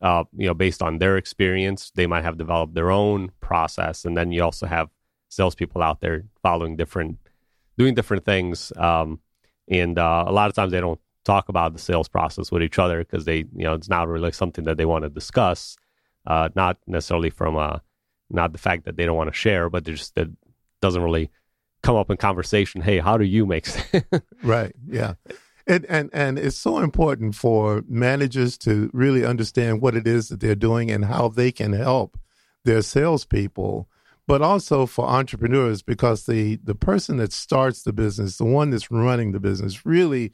uh, 0.00 0.24
you 0.36 0.46
know, 0.46 0.54
based 0.54 0.82
on 0.82 0.98
their 0.98 1.16
experience, 1.16 1.92
they 1.94 2.06
might 2.06 2.24
have 2.24 2.38
developed 2.38 2.74
their 2.74 2.90
own 2.90 3.30
process. 3.40 4.04
And 4.04 4.16
then 4.16 4.32
you 4.32 4.42
also 4.42 4.66
have 4.66 4.88
salespeople 5.28 5.82
out 5.82 6.00
there 6.00 6.24
following 6.42 6.76
different, 6.76 7.18
doing 7.78 7.94
different 7.94 8.24
things. 8.24 8.72
Um, 8.76 9.20
and 9.68 9.98
uh, 9.98 10.24
a 10.26 10.32
lot 10.32 10.48
of 10.48 10.56
times 10.56 10.72
they 10.72 10.80
don't 10.80 11.00
talk 11.24 11.48
about 11.48 11.72
the 11.72 11.78
sales 11.78 12.08
process 12.08 12.50
with 12.50 12.62
each 12.62 12.78
other 12.78 12.98
because 12.98 13.24
they, 13.24 13.38
you 13.38 13.64
know, 13.64 13.74
it's 13.74 13.88
not 13.88 14.08
really 14.08 14.32
something 14.32 14.64
that 14.64 14.76
they 14.76 14.84
want 14.84 15.04
to 15.04 15.10
discuss. 15.10 15.76
Uh, 16.26 16.48
not 16.54 16.78
necessarily 16.86 17.30
from 17.30 17.56
a, 17.56 17.82
not 18.30 18.52
the 18.52 18.58
fact 18.58 18.84
that 18.84 18.96
they 18.96 19.04
don't 19.04 19.16
want 19.16 19.28
to 19.28 19.34
share, 19.34 19.68
but 19.68 19.84
they 19.84 19.92
just 19.92 20.14
that 20.14 20.28
doesn't 20.80 21.02
really 21.02 21.30
come 21.82 21.96
up 21.96 22.10
in 22.10 22.16
conversation. 22.16 22.80
Hey, 22.80 22.98
how 22.98 23.18
do 23.18 23.24
you 23.24 23.46
make? 23.46 23.66
sense? 23.66 24.04
right. 24.42 24.74
Yeah. 24.88 25.14
And, 25.66 25.86
and 25.88 26.10
and 26.12 26.38
it's 26.38 26.56
so 26.56 26.78
important 26.78 27.36
for 27.36 27.84
managers 27.88 28.58
to 28.58 28.90
really 28.92 29.24
understand 29.24 29.80
what 29.80 29.94
it 29.94 30.06
is 30.06 30.28
that 30.28 30.40
they're 30.40 30.56
doing 30.56 30.90
and 30.90 31.04
how 31.04 31.28
they 31.28 31.52
can 31.52 31.72
help 31.72 32.18
their 32.64 32.82
salespeople, 32.82 33.88
but 34.26 34.42
also 34.42 34.86
for 34.86 35.06
entrepreneurs 35.06 35.82
because 35.82 36.26
the 36.26 36.56
the 36.64 36.74
person 36.74 37.16
that 37.18 37.32
starts 37.32 37.82
the 37.82 37.92
business, 37.92 38.38
the 38.38 38.44
one 38.44 38.70
that's 38.70 38.90
running 38.90 39.30
the 39.30 39.40
business, 39.40 39.86
really 39.86 40.32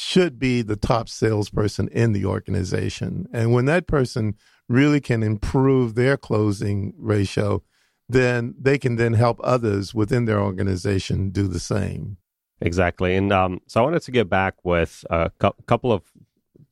should 0.00 0.38
be 0.38 0.62
the 0.62 0.76
top 0.76 1.08
salesperson 1.08 1.88
in 1.88 2.12
the 2.12 2.24
organization. 2.24 3.26
And 3.32 3.52
when 3.52 3.64
that 3.64 3.88
person 3.88 4.36
really 4.68 5.00
can 5.00 5.24
improve 5.24 5.96
their 5.96 6.16
closing 6.16 6.94
ratio, 6.96 7.64
then 8.08 8.54
they 8.56 8.78
can 8.78 8.94
then 8.94 9.14
help 9.14 9.40
others 9.42 9.96
within 9.96 10.24
their 10.24 10.38
organization 10.38 11.30
do 11.30 11.48
the 11.48 11.58
same. 11.58 12.16
Exactly. 12.60 13.16
And 13.16 13.32
um, 13.32 13.60
so 13.66 13.80
I 13.80 13.82
wanted 13.82 14.02
to 14.02 14.12
get 14.12 14.28
back 14.28 14.54
with 14.64 15.04
a 15.10 15.32
cu- 15.40 15.50
couple 15.66 15.92
of 15.92 16.04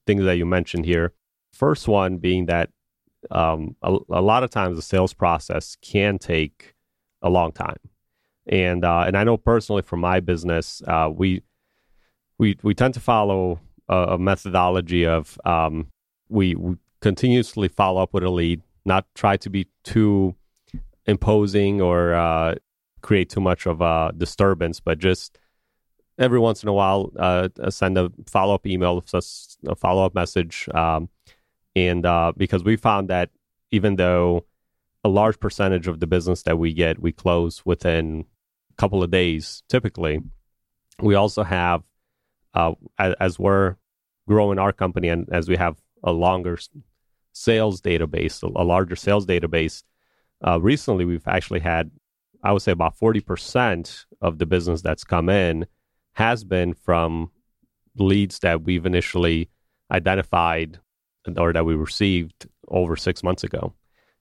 things 0.07 0.23
that 0.23 0.37
you 0.37 0.47
mentioned 0.47 0.85
here. 0.85 1.13
First 1.53 1.89
one 1.89 2.19
being 2.19 2.47
that 2.47 2.71
um, 3.33 3.75
a, 3.83 3.97
a, 4.09 4.23
lot 4.23 4.45
of 4.45 4.51
times 4.51 4.77
the 4.77 4.83
sales 4.83 5.15
process 5.15 5.77
can 5.83 6.19
take 6.19 6.77
a 7.23 7.29
long 7.29 7.51
time. 7.51 7.79
And 8.47 8.85
uh, 8.85 9.01
and 9.01 9.17
I 9.17 9.25
know 9.25 9.37
personally 9.37 9.83
from 9.83 9.99
my 9.99 10.21
business, 10.21 10.81
uh, 10.87 11.11
we 11.13 11.43
we 12.39 12.57
we 12.63 12.75
tend 12.75 12.95
to 12.95 13.01
follow 13.01 13.61
a, 13.89 13.97
a 13.97 14.19
methodology 14.19 15.07
of 15.07 15.39
um, 15.45 15.89
we, 16.29 16.55
we, 16.55 16.77
continuously 17.01 17.69
follow 17.69 18.03
up 18.03 18.13
with 18.15 18.25
a 18.25 18.31
lead, 18.31 18.63
not 18.85 19.07
try 19.15 19.37
to 19.37 19.51
be 19.51 19.69
too 19.85 20.35
imposing 21.05 21.81
or 21.81 22.15
uh, 22.15 22.55
create 23.03 23.29
too 23.29 23.41
much 23.41 23.67
of 23.67 23.81
a 23.81 24.13
disturbance, 24.17 24.81
but 24.81 24.99
just 24.99 25.39
every 26.19 26.39
once 26.39 26.63
in 26.63 26.69
a 26.69 26.73
while 26.73 27.13
uh, 27.19 27.49
send 27.69 27.97
a 27.99 28.11
follow 28.27 28.55
up 28.55 28.67
email, 28.67 29.05
a 29.13 29.75
follow 29.77 30.05
up 30.05 30.15
message, 30.15 30.69
um, 30.75 31.09
and 31.77 32.07
uh, 32.07 32.33
because 32.37 32.65
we 32.65 32.77
found 32.77 33.09
that 33.09 33.31
even 33.71 33.97
though 33.97 34.45
a 35.05 35.09
large 35.09 35.39
percentage 35.39 35.87
of 35.87 36.01
the 36.01 36.07
business 36.07 36.43
that 36.43 36.59
we 36.59 36.73
get 36.73 37.01
we 37.01 37.13
close 37.13 37.65
within 37.65 38.25
a 38.73 38.75
couple 38.75 39.05
of 39.05 39.11
days 39.11 39.63
typically 39.69 40.21
we 41.01 41.15
also 41.15 41.45
have 41.45 41.83
uh, 42.57 42.75
as, 42.99 43.39
we're 43.39 43.77
growing 44.27 44.59
our 44.59 44.73
company 44.73 45.09
and 45.09 45.29
as 45.31 45.49
we 45.49 45.57
have 45.57 45.77
a 46.03 46.13
longer 46.13 46.59
sales 47.33 47.81
database, 47.81 48.43
a, 48.43 48.65
larger 48.65 48.97
sales 48.97 49.27
database, 49.27 49.83
uh, 50.47 50.61
recently 50.61 51.05
we've 51.05 51.29
actually 51.29 51.61
had, 51.61 51.91
I 52.43 52.53
would 52.53 52.63
say, 52.63 52.73
about 52.73 52.99
40% 52.99 54.07
of 54.23 54.39
the 54.39 54.47
business 54.47 54.83
that's 54.83 55.05
come 55.05 55.29
in 55.29 55.67
has 56.15 56.45
been 56.45 56.73
from 56.73 57.31
leads 57.97 58.39
that 58.41 58.63
we've 58.63 58.87
initially 58.87 59.51
identified 59.93 60.79
or 61.37 61.53
that 61.53 61.67
we 61.67 61.75
received 61.75 62.47
over 62.69 62.97
six 62.97 63.23
months 63.23 63.45
ago. 63.45 63.75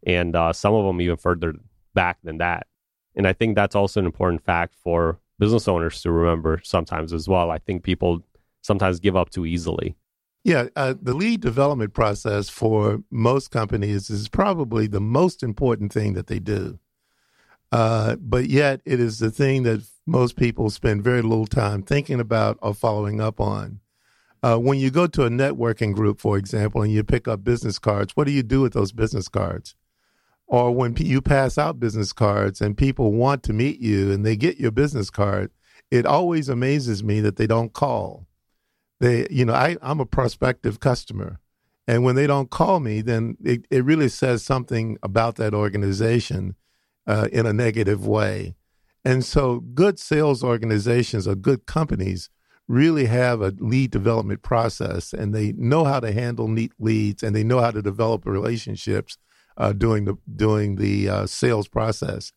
And 0.06 0.36
uh, 0.36 0.54
some 0.54 0.74
of 0.74 0.86
them 0.86 1.02
even 1.02 1.18
further 1.18 1.56
back 1.94 2.18
than 2.24 2.40
that. 2.40 2.68
And 3.16 3.28
I 3.28 3.34
think 3.34 3.56
that's 3.56 3.76
also 3.76 4.02
an 4.02 4.06
important 4.06 4.44
fact 4.44 4.76
for 4.84 5.20
business 5.40 5.68
owners 5.68 6.02
to 6.02 6.12
remember 6.12 6.62
sometimes 6.64 7.14
as 7.14 7.28
well. 7.28 7.52
I 7.52 7.58
think 7.58 7.84
people 7.84 8.24
sometimes 8.62 9.00
give 9.00 9.16
up 9.16 9.30
too 9.30 9.46
easily. 9.46 9.96
Yeah, 10.44 10.68
uh, 10.76 10.94
the 11.02 11.16
lead 11.16 11.42
development 11.42 11.94
process 11.94 12.50
for 12.50 13.02
most 13.10 13.50
companies 13.50 14.10
is 14.10 14.30
probably 14.30 14.86
the 14.86 15.02
most 15.02 15.42
important 15.42 15.92
thing 15.92 16.14
that 16.14 16.28
they 16.28 16.40
do. 16.40 16.80
Uh, 17.72 18.16
but 18.18 18.48
yet, 18.48 18.80
it 18.86 19.00
is 19.00 19.20
the 19.20 19.32
thing 19.32 19.64
that 19.64 19.84
most 20.06 20.36
people 20.36 20.70
spend 20.70 21.04
very 21.04 21.22
little 21.24 21.48
time 21.48 21.82
thinking 21.82 22.20
about 22.20 22.60
or 22.62 22.74
following 22.76 23.20
up 23.20 23.40
on. 23.40 23.80
Uh, 24.44 24.58
when 24.58 24.78
you 24.78 24.92
go 24.92 25.08
to 25.08 25.24
a 25.24 25.30
networking 25.30 25.94
group, 25.94 26.22
for 26.22 26.38
example, 26.38 26.84
and 26.84 26.94
you 26.94 27.04
pick 27.04 27.28
up 27.28 27.44
business 27.44 27.80
cards, 27.80 28.16
what 28.16 28.28
do 28.28 28.32
you 28.32 28.44
do 28.44 28.62
with 28.62 28.74
those 28.74 28.92
business 28.92 29.28
cards? 29.28 29.76
Or 30.48 30.72
when 30.72 30.96
you 30.98 31.22
pass 31.22 31.58
out 31.58 31.80
business 31.80 32.14
cards 32.14 32.62
and 32.62 32.78
people 32.78 33.14
want 33.14 33.44
to 33.44 33.54
meet 33.54 33.80
you 33.80 34.12
and 34.12 34.26
they 34.26 34.36
get 34.36 34.58
your 34.58 34.72
business 34.72 35.10
card, 35.10 35.52
it 35.90 36.06
always 36.06 36.50
amazes 36.50 37.04
me 37.04 37.20
that 37.22 37.38
they 37.38 37.48
don't 37.48 37.74
call. 37.74 38.28
They 39.00 39.28
you 39.30 39.46
know 39.46 39.54
I, 39.54 39.78
i'm 39.82 40.00
a 40.00 40.06
prospective 40.06 40.80
customer. 40.80 41.40
And 41.88 42.04
when 42.04 42.16
they 42.16 42.26
don't 42.26 42.50
call 42.50 42.80
me 42.80 43.02
then 43.02 43.38
it, 43.44 43.66
it 43.70 43.84
really 43.84 44.10
says 44.10 44.44
something 44.44 44.98
about 45.04 45.36
that 45.36 45.54
organization 45.54 46.56
uh, 47.08 47.28
in 47.32 47.46
a 47.46 47.54
negative 47.54 48.08
way. 48.08 48.56
And 49.04 49.24
so 49.24 49.60
good 49.60 50.00
sales 50.00 50.44
organizations 50.44 51.28
or 51.28 51.36
good 51.36 51.68
companies 51.68 52.30
really 52.68 53.06
have 53.06 53.42
a 53.42 53.54
lead 53.60 53.92
development 53.92 54.42
process 54.42 55.14
and 55.14 55.34
they 55.34 55.52
know 55.54 55.86
how 55.86 56.00
to 56.00 56.12
handle 56.12 56.48
neat 56.48 56.74
leads 56.80 57.22
and 57.22 57.36
they 57.36 57.44
know 57.44 57.60
how 57.60 57.70
to 57.70 57.82
develop 57.82 58.26
relationships 58.26 59.18
uh, 59.58 59.74
during 59.74 60.06
the 60.06 60.16
during 60.36 60.76
the 60.76 61.10
uh, 61.10 61.26
sales 61.26 61.68
process 61.68 62.32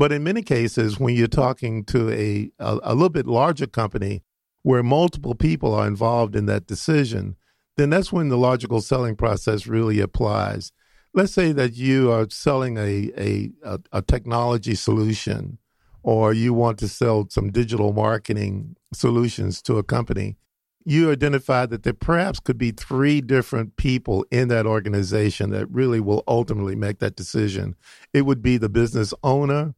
but 0.00 0.12
in 0.12 0.24
many 0.24 0.40
cases 0.40 0.98
when 0.98 1.14
you're 1.14 1.26
talking 1.26 1.84
to 1.84 2.10
a, 2.10 2.50
a, 2.58 2.78
a 2.84 2.94
little 2.94 3.10
bit 3.10 3.26
larger 3.26 3.66
company 3.66 4.22
where 4.62 4.82
multiple 4.82 5.34
people 5.34 5.74
are 5.74 5.86
involved 5.86 6.34
in 6.34 6.46
that 6.46 6.66
decision, 6.66 7.36
then 7.76 7.90
that's 7.90 8.10
when 8.10 8.30
the 8.30 8.38
logical 8.38 8.80
selling 8.80 9.14
process 9.14 9.66
really 9.66 10.00
applies. 10.00 10.72
Let's 11.12 11.34
say 11.34 11.52
that 11.52 11.74
you 11.74 12.10
are 12.10 12.26
selling 12.30 12.78
a, 12.78 13.10
a, 13.14 13.50
a, 13.62 13.78
a 13.92 14.00
technology 14.00 14.74
solution 14.74 15.58
or 16.02 16.32
you 16.32 16.54
want 16.54 16.78
to 16.78 16.88
sell 16.88 17.26
some 17.28 17.50
digital 17.52 17.92
marketing 17.92 18.76
solutions 18.94 19.60
to 19.60 19.76
a 19.76 19.82
company. 19.82 20.38
You 20.84 21.12
identify 21.12 21.66
that 21.66 21.82
there 21.82 21.92
perhaps 21.92 22.40
could 22.40 22.56
be 22.56 22.70
three 22.70 23.20
different 23.20 23.76
people 23.76 24.24
in 24.30 24.48
that 24.48 24.66
organization 24.66 25.50
that 25.50 25.70
really 25.70 26.00
will 26.00 26.24
ultimately 26.26 26.74
make 26.74 27.00
that 27.00 27.16
decision. 27.16 27.76
It 28.14 28.22
would 28.22 28.42
be 28.42 28.56
the 28.56 28.70
business 28.70 29.12
owner, 29.22 29.74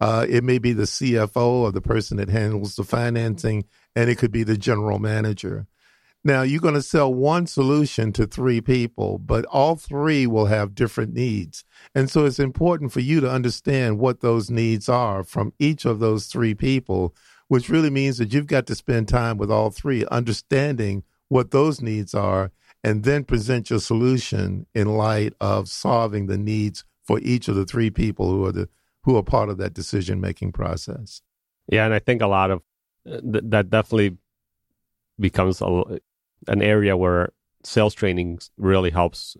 uh, 0.00 0.26
it 0.28 0.44
may 0.44 0.58
be 0.58 0.72
the 0.72 0.84
CFO 0.84 1.46
or 1.46 1.72
the 1.72 1.80
person 1.80 2.18
that 2.18 2.28
handles 2.28 2.76
the 2.76 2.84
financing, 2.84 3.64
and 3.94 4.10
it 4.10 4.18
could 4.18 4.32
be 4.32 4.42
the 4.42 4.58
general 4.58 4.98
manager. 4.98 5.66
Now, 6.22 6.42
you're 6.42 6.60
going 6.60 6.74
to 6.74 6.82
sell 6.82 7.14
one 7.14 7.46
solution 7.46 8.12
to 8.14 8.26
three 8.26 8.60
people, 8.60 9.18
but 9.18 9.44
all 9.46 9.76
three 9.76 10.26
will 10.26 10.46
have 10.46 10.74
different 10.74 11.14
needs. 11.14 11.64
And 11.94 12.10
so 12.10 12.24
it's 12.24 12.40
important 12.40 12.92
for 12.92 12.98
you 12.98 13.20
to 13.20 13.30
understand 13.30 14.00
what 14.00 14.20
those 14.20 14.50
needs 14.50 14.88
are 14.88 15.22
from 15.22 15.52
each 15.60 15.84
of 15.84 16.00
those 16.00 16.26
three 16.26 16.52
people, 16.52 17.14
which 17.48 17.68
really 17.68 17.90
means 17.90 18.18
that 18.18 18.32
you've 18.32 18.46
got 18.46 18.66
to 18.66 18.74
spend 18.74 19.08
time 19.08 19.38
with 19.38 19.50
all 19.50 19.70
three, 19.70 20.04
understanding 20.06 21.04
what 21.28 21.50
those 21.50 21.80
needs 21.80 22.14
are, 22.14 22.52
and 22.82 23.04
then 23.04 23.24
present 23.24 23.70
your 23.70 23.80
solution 23.80 24.66
in 24.74 24.96
light 24.96 25.34
of 25.40 25.68
solving 25.68 26.26
the 26.26 26.38
needs 26.38 26.84
for 27.04 27.18
each 27.20 27.48
of 27.48 27.54
the 27.54 27.64
three 27.64 27.90
people 27.90 28.30
who 28.30 28.44
are 28.44 28.52
the 28.52 28.68
who 29.02 29.16
are 29.16 29.22
part 29.22 29.48
of 29.48 29.58
that 29.58 29.72
decision 29.72 30.20
making 30.20 30.50
process. 30.50 31.22
Yeah, 31.68 31.84
and 31.84 31.94
I 31.94 32.00
think 32.00 32.22
a 32.22 32.26
lot 32.26 32.50
of 32.50 32.62
uh, 33.06 33.20
th- 33.20 33.44
that 33.46 33.70
definitely 33.70 34.16
becomes 35.18 35.62
a, 35.62 36.00
an 36.48 36.60
area 36.60 36.96
where 36.96 37.30
sales 37.62 37.94
training 37.94 38.40
really 38.56 38.90
helps 38.90 39.36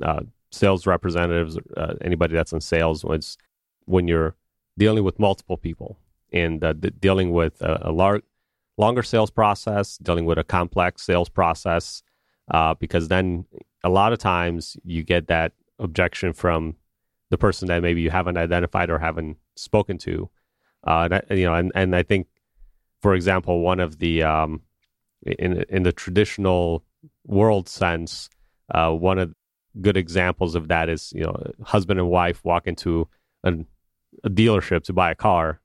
uh, 0.00 0.22
sales 0.50 0.86
representatives, 0.86 1.58
uh, 1.76 1.94
anybody 2.00 2.34
that's 2.34 2.52
in 2.52 2.62
sales, 2.62 3.04
when, 3.04 3.20
when 3.84 4.08
you're 4.08 4.36
dealing 4.78 5.04
with 5.04 5.18
multiple 5.18 5.58
people 5.58 5.98
and 6.34 6.62
uh, 6.62 6.72
dealing 6.98 7.30
with 7.30 7.62
a, 7.62 7.88
a 7.88 8.20
longer 8.76 9.02
sales 9.02 9.30
process, 9.30 9.96
dealing 9.98 10.26
with 10.26 10.36
a 10.36 10.44
complex 10.44 11.02
sales 11.02 11.28
process, 11.28 12.02
uh, 12.50 12.74
because 12.74 13.08
then 13.08 13.46
a 13.84 13.88
lot 13.88 14.12
of 14.12 14.18
times 14.18 14.76
you 14.84 15.02
get 15.02 15.28
that 15.28 15.52
objection 15.78 16.32
from 16.32 16.74
the 17.30 17.38
person 17.38 17.68
that 17.68 17.82
maybe 17.82 18.02
you 18.02 18.10
haven't 18.10 18.36
identified 18.36 18.90
or 18.90 18.98
haven't 18.98 19.36
spoken 19.56 19.96
to. 19.98 20.28
Uh, 20.86 21.20
you 21.30 21.44
know, 21.44 21.54
and, 21.54 21.72
and 21.74 21.96
I 21.96 22.02
think, 22.02 22.26
for 23.00 23.14
example, 23.14 23.60
one 23.60 23.80
of 23.80 23.98
the 23.98 24.22
um, 24.22 24.60
in 25.24 25.64
in 25.68 25.82
the 25.84 25.92
traditional 25.92 26.84
world 27.24 27.68
sense, 27.68 28.28
uh, 28.74 28.90
one 28.90 29.18
of 29.18 29.34
good 29.80 29.96
examples 29.96 30.54
of 30.54 30.68
that 30.68 30.88
is 30.88 31.12
you 31.14 31.22
know 31.22 31.36
husband 31.62 31.98
and 31.98 32.08
wife 32.08 32.44
walk 32.44 32.66
into 32.66 33.08
an, 33.42 33.66
a 34.24 34.30
dealership 34.30 34.84
to 34.84 34.92
buy 34.92 35.10
a 35.10 35.14
car, 35.14 35.60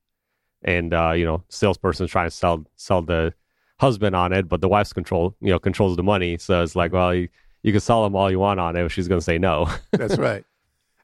and 0.64 0.94
uh, 0.94 1.12
you 1.12 1.26
know 1.26 1.44
salesperson's 1.50 2.12
trying 2.12 2.28
to 2.28 2.36
sell 2.36 2.66
sell 2.76 3.02
the 3.02 3.34
husband 3.80 4.16
on 4.16 4.34
it, 4.34 4.48
but 4.48 4.62
the 4.62 4.70
wife's 4.70 4.94
control 4.94 5.36
you 5.42 5.50
know 5.50 5.60
controls 5.60 5.96
the 5.96 6.04
money. 6.04 6.38
So 6.38 6.62
it's 6.64 6.76
like, 6.76 6.94
well, 6.94 7.14
you, 7.14 7.30
you 7.64 7.72
can 7.72 7.82
sell 7.82 8.04
them 8.04 8.16
all 8.16 8.30
you 8.30 8.40
want 8.40 8.60
on 8.60 8.76
it, 8.76 8.84
but 8.84 8.92
she's 8.92 9.08
going 9.08 9.20
to 9.20 9.24
say 9.24 9.38
no. 9.38 9.70
that's 9.92 10.18
right. 10.18 10.44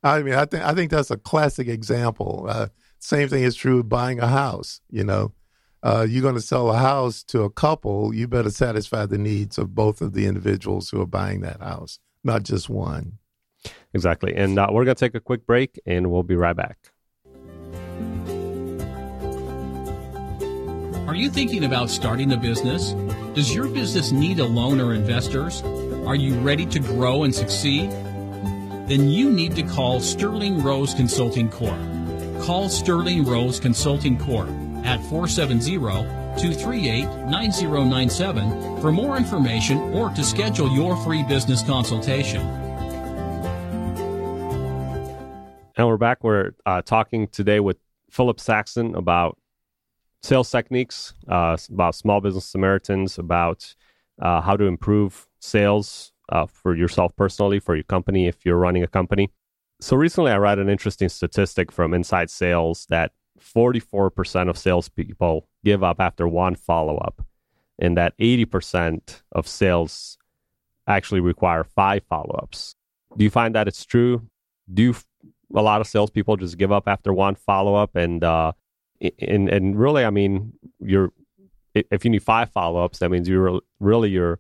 I 0.04 0.22
mean, 0.22 0.36
I 0.36 0.46
think 0.46 0.64
I 0.64 0.74
think 0.74 0.92
that's 0.92 1.12
a 1.12 1.18
classic 1.18 1.68
example. 1.68 2.46
Uh, 2.48 2.68
same 3.00 3.28
thing 3.28 3.44
is 3.44 3.56
true 3.56 3.84
buying 3.84 4.20
a 4.20 4.28
house. 4.28 4.82
You 4.90 5.04
know, 5.04 5.34
uh, 5.84 6.06
you're 6.08 6.22
going 6.22 6.36
to 6.36 6.42
sell 6.42 6.72
a 6.72 6.78
house 6.78 7.24
to 7.24 7.44
a 7.44 7.50
couple. 7.50 8.14
You 8.14 8.28
better 8.28 8.52
satisfy 8.52 9.06
the 9.06 9.18
needs 9.18 9.58
of 9.58 9.76
both 9.76 10.02
of 10.02 10.14
the 10.14 10.26
individuals 10.26 10.90
who 10.90 11.02
are 11.02 11.08
buying 11.08 11.42
that 11.42 11.62
house, 11.62 12.00
not 12.24 12.44
just 12.44 12.70
one. 12.70 13.20
Exactly. 13.94 14.36
And 14.36 14.60
uh, 14.60 14.68
we're 14.72 14.86
going 14.86 14.96
to 14.96 15.00
take 15.00 15.16
a 15.16 15.20
quick 15.20 15.46
break, 15.46 15.80
and 15.86 16.12
we'll 16.12 16.24
be 16.24 16.36
right 16.36 16.56
back. 16.56 16.92
Are 21.08 21.14
you 21.14 21.30
thinking 21.30 21.66
about 21.66 21.92
starting 21.92 22.32
a 22.32 22.38
business? 22.38 22.94
Does 23.36 23.54
your 23.54 23.68
business 23.68 24.12
need 24.12 24.40
a 24.40 24.44
loan 24.44 24.82
or 24.82 24.96
investors? 24.96 25.62
Are 26.08 26.16
you 26.16 26.34
ready 26.40 26.66
to 26.66 26.80
grow 26.80 27.26
and 27.26 27.34
succeed? 27.34 27.92
Then 27.92 29.10
you 29.12 29.30
need 29.30 29.56
to 29.56 29.62
call 29.62 30.00
Sterling 30.00 30.64
Rose 30.64 30.96
Consulting 30.96 31.52
Corp. 31.52 31.78
Call 32.42 32.70
Sterling 32.70 33.24
Rose 33.24 33.60
Consulting 33.60 34.18
Corp 34.18 34.50
at 34.84 35.00
470 35.04 35.78
238 35.78 37.06
9097 37.06 38.82
for 38.82 38.92
more 38.92 39.16
information 39.16 39.78
or 39.94 40.10
to 40.10 40.24
schedule 40.24 40.72
your 40.72 40.98
free 41.04 41.22
business 41.22 41.62
consultation. 41.62 42.42
And 45.78 45.88
we're 45.88 45.98
back. 45.98 46.24
We're 46.24 46.54
uh, 46.66 46.82
talking 46.82 47.28
today 47.28 47.60
with 47.60 47.78
Philip 48.10 48.40
Saxton 48.40 48.96
about 48.96 49.38
sales 50.26 50.50
techniques, 50.50 51.14
uh, 51.28 51.56
about 51.72 51.94
small 51.94 52.20
business 52.20 52.46
Samaritans, 52.46 53.20
about 53.20 53.76
uh, 54.20 54.42
how 54.42 54.58
to 54.58 54.66
improve 54.66 55.28
sales 55.40 56.12
uh, 56.30 56.48
for 56.48 56.76
yourself 56.76 57.16
personally, 57.16 57.60
for 57.60 57.76
your 57.76 57.84
company, 57.84 58.28
if 58.28 58.44
you're 58.44 58.58
running 58.58 58.82
a 58.82 58.88
company. 58.88 59.32
So 59.80 59.96
recently, 59.96 60.32
I 60.32 60.38
read 60.38 60.58
an 60.58 60.68
interesting 60.68 61.10
statistic 61.10 61.72
from 61.72 61.94
Inside 61.94 62.32
Sales 62.32 62.88
that 62.90 63.12
44% 63.40 64.50
of 64.50 64.58
salespeople 64.58 65.48
give 65.64 65.84
up 65.84 66.00
after 66.00 66.28
one 66.28 66.56
follow 66.56 66.98
up, 66.98 67.24
and 67.78 67.96
that 67.96 68.18
80% 68.18 69.22
of 69.32 69.48
sales 69.48 70.18
actually 70.88 71.20
require 71.20 71.64
five 71.64 72.04
follow 72.10 72.40
ups. 72.42 72.76
Do 73.16 73.24
you 73.24 73.30
find 73.30 73.54
that 73.54 73.68
it's 73.68 73.86
true? 73.86 74.28
Do 74.74 74.82
you 74.82 74.96
a 75.56 75.62
lot 75.62 75.82
of 75.82 75.88
salespeople 75.88 76.38
just 76.38 76.58
give 76.58 76.72
up 76.72 76.88
after 76.88 77.14
one 77.14 77.36
follow 77.36 77.76
up, 77.76 77.96
and 77.96 78.24
uh, 78.24 78.54
and 79.20 79.50
and 79.50 79.78
really, 79.80 80.06
I 80.06 80.10
mean, 80.10 80.54
you're 80.80 81.12
if 81.74 82.06
you 82.06 82.12
need 82.12 82.24
five 82.24 82.52
follow 82.52 82.84
ups, 82.84 83.00
that 83.00 83.10
means 83.10 83.28
you're 83.28 83.60
really 83.80 84.10
you're 84.10 84.40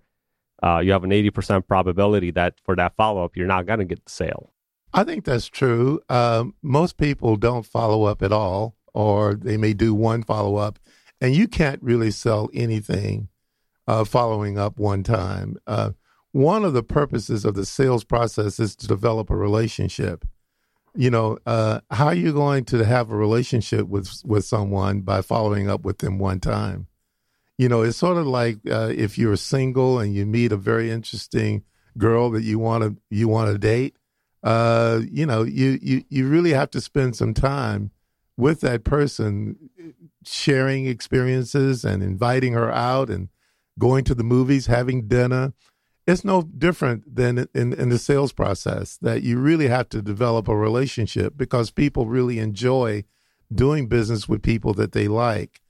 uh, 0.63 0.79
you 0.79 0.91
have 0.91 1.03
an 1.03 1.11
eighty 1.11 1.29
percent 1.29 1.67
probability 1.67 2.31
that 2.31 2.55
for 2.63 2.75
that 2.75 2.95
follow 2.95 3.23
up, 3.23 3.35
you're 3.35 3.47
not 3.47 3.65
going 3.65 3.79
to 3.79 3.85
get 3.85 4.03
the 4.05 4.11
sale. 4.11 4.53
I 4.93 5.03
think 5.03 5.25
that's 5.25 5.47
true. 5.47 5.99
Um, 6.09 6.55
most 6.61 6.97
people 6.97 7.35
don't 7.35 7.65
follow 7.65 8.05
up 8.05 8.21
at 8.21 8.31
all, 8.31 8.77
or 8.93 9.35
they 9.35 9.57
may 9.57 9.73
do 9.73 9.93
one 9.93 10.23
follow 10.23 10.55
up, 10.55 10.79
and 11.19 11.35
you 11.35 11.47
can't 11.47 11.83
really 11.83 12.11
sell 12.11 12.49
anything 12.53 13.27
uh, 13.87 14.05
following 14.05 14.57
up 14.57 14.79
one 14.79 15.03
time. 15.03 15.57
Uh, 15.67 15.91
one 16.31 16.63
of 16.65 16.73
the 16.73 16.83
purposes 16.83 17.45
of 17.45 17.55
the 17.55 17.65
sales 17.65 18.03
process 18.03 18.59
is 18.59 18.75
to 18.77 18.87
develop 18.87 19.29
a 19.29 19.35
relationship 19.35 20.25
you 20.95 21.09
know, 21.09 21.37
uh, 21.45 21.81
how 21.91 22.07
are 22.07 22.15
you 22.15 22.33
going 22.33 22.65
to 22.65 22.85
have 22.85 23.09
a 23.09 23.15
relationship 23.15 23.87
with 23.87 24.21
with 24.25 24.45
someone 24.45 25.01
by 25.01 25.21
following 25.21 25.69
up 25.69 25.83
with 25.83 25.99
them 25.99 26.17
one 26.19 26.39
time? 26.39 26.87
You 27.57 27.69
know, 27.69 27.81
it's 27.81 27.97
sort 27.97 28.17
of 28.17 28.27
like 28.27 28.57
uh, 28.69 28.91
if 28.95 29.17
you're 29.17 29.37
single 29.37 29.99
and 29.99 30.13
you 30.13 30.25
meet 30.25 30.51
a 30.51 30.57
very 30.57 30.91
interesting 30.91 31.63
girl 31.97 32.29
that 32.31 32.43
you 32.43 32.59
want 32.59 32.83
to 32.83 32.95
you 33.09 33.27
want 33.27 33.51
to 33.51 33.57
date. 33.57 33.95
Uh, 34.43 35.01
you 35.09 35.25
know, 35.25 35.43
you, 35.43 35.79
you 35.81 36.03
you 36.09 36.27
really 36.27 36.53
have 36.53 36.69
to 36.71 36.81
spend 36.81 37.15
some 37.15 37.33
time 37.33 37.91
with 38.37 38.61
that 38.61 38.83
person, 38.83 39.55
sharing 40.25 40.85
experiences 40.85 41.83
and 41.83 42.03
inviting 42.03 42.53
her 42.53 42.71
out 42.71 43.09
and 43.09 43.29
going 43.79 44.03
to 44.03 44.15
the 44.15 44.23
movies, 44.23 44.67
having 44.67 45.07
dinner 45.07 45.53
it's 46.07 46.23
no 46.23 46.43
different 46.43 47.15
than 47.15 47.47
in, 47.55 47.73
in 47.73 47.89
the 47.89 47.97
sales 47.97 48.31
process 48.31 48.97
that 49.01 49.23
you 49.23 49.39
really 49.39 49.67
have 49.67 49.89
to 49.89 50.01
develop 50.01 50.47
a 50.47 50.55
relationship 50.55 51.33
because 51.35 51.71
people 51.71 52.05
really 52.05 52.37
enjoy 52.39 53.03
doing 53.53 53.87
business 53.87 54.29
with 54.29 54.43
people 54.43 54.73
that 54.73 54.91
they 54.91 55.07
like. 55.07 55.61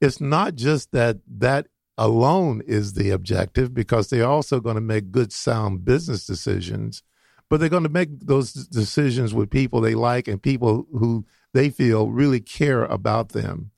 It's 0.00 0.20
not 0.20 0.54
just 0.54 0.92
that 0.92 1.18
that 1.26 1.66
alone 1.98 2.62
is 2.66 2.94
the 2.94 3.10
objective 3.10 3.74
because 3.74 4.08
they're 4.08 4.26
also 4.26 4.60
going 4.60 4.76
to 4.76 4.80
make 4.80 5.10
good, 5.10 5.32
sound 5.32 5.84
business 5.84 6.24
decisions, 6.24 7.02
but 7.48 7.58
they're 7.58 7.68
going 7.68 7.82
to 7.82 7.88
make 7.88 8.20
those 8.20 8.52
decisions 8.52 9.34
with 9.34 9.50
people 9.50 9.80
they 9.80 9.94
like 9.94 10.28
and 10.28 10.40
people 10.40 10.86
who 10.92 11.26
they 11.52 11.68
feel 11.68 12.10
really 12.10 12.40
care 12.40 12.84
about 12.84 13.30
them. 13.30 13.72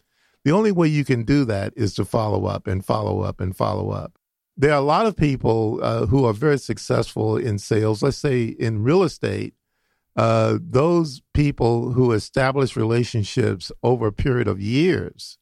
The 0.44 0.52
only 0.52 0.72
way 0.72 0.88
you 0.88 1.04
can 1.04 1.24
do 1.24 1.44
that 1.46 1.72
is 1.74 1.94
to 1.94 2.04
follow 2.04 2.44
up 2.44 2.66
and 2.66 2.84
follow 2.84 3.20
up 3.20 3.40
and 3.40 3.56
follow 3.56 3.90
up 3.90 4.18
there 4.62 4.70
are 4.70 4.78
a 4.78 4.80
lot 4.80 5.06
of 5.06 5.16
people 5.16 5.80
uh, 5.82 6.06
who 6.06 6.24
are 6.24 6.32
very 6.32 6.56
successful 6.56 7.36
in 7.36 7.58
sales. 7.58 8.00
Let's 8.00 8.16
say 8.16 8.44
in 8.44 8.84
real 8.84 9.02
estate, 9.02 9.54
uh, 10.14 10.58
those 10.60 11.20
people 11.34 11.90
who 11.94 12.12
establish 12.12 12.76
relationships 12.76 13.72
over 13.82 14.06
a 14.06 14.12
period 14.12 14.46
of 14.46 14.60
years 14.60 15.36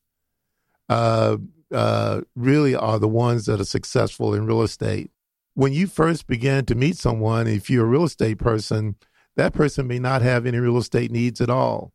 uh, 0.89 1.37
uh, 1.71 2.23
really 2.35 2.75
are 2.75 2.99
the 2.99 3.09
ones 3.09 3.45
that 3.45 3.61
are 3.61 3.65
successful 3.65 4.33
in 4.33 4.47
real 4.47 4.63
estate. 4.63 5.11
When 5.53 5.75
you 5.75 5.87
first 5.87 6.27
begin 6.27 6.65
to 6.65 6.75
meet 6.75 6.97
someone, 6.97 7.47
if 7.47 7.69
you're 7.69 7.85
a 7.85 7.89
real 7.89 8.05
estate 8.05 8.39
person, 8.39 8.97
that 9.37 9.53
person 9.53 9.87
may 9.87 9.99
not 9.99 10.23
have 10.23 10.47
any 10.47 10.57
real 10.57 10.79
estate 10.79 11.11
needs 11.11 11.43
at 11.43 11.51
all. 11.51 11.93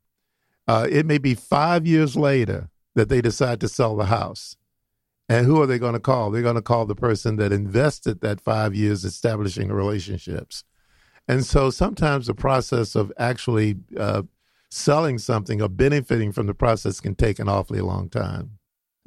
Uh, 0.68 0.86
it 0.92 1.08
may 1.08 1.18
be 1.18 1.34
five 1.34 1.88
years 1.88 2.16
later 2.16 2.70
that 2.94 3.10
they 3.10 3.20
decide 3.20 3.60
to 3.62 3.68
sell 3.68 3.96
the 3.96 4.06
house 4.06 4.58
and 5.28 5.46
who 5.46 5.62
are 5.62 5.66
they 5.66 5.80
going 5.80 5.94
to 5.94 6.00
call? 6.00 6.30
They're 6.30 6.42
going 6.42 6.56
to 6.56 6.62
call 6.62 6.86
the 6.86 6.96
person 6.96 7.38
that 7.38 7.52
invested 7.52 8.22
that 8.22 8.42
five 8.42 8.76
years 8.76 9.04
establishing 9.04 9.72
relationships. 9.72 10.64
And 11.28 11.44
so 11.44 11.72
sometimes 11.72 12.28
the 12.28 12.36
process 12.36 12.96
of 12.96 13.12
actually 13.18 13.78
uh, 13.98 14.24
selling 14.70 15.18
something 15.18 15.62
or 15.62 15.70
benefiting 15.70 16.32
from 16.32 16.46
the 16.46 16.54
process 16.54 17.00
can 17.00 17.16
take 17.16 17.40
an 17.40 17.50
awfully 17.50 17.82
long 17.82 18.10
time. 18.10 18.60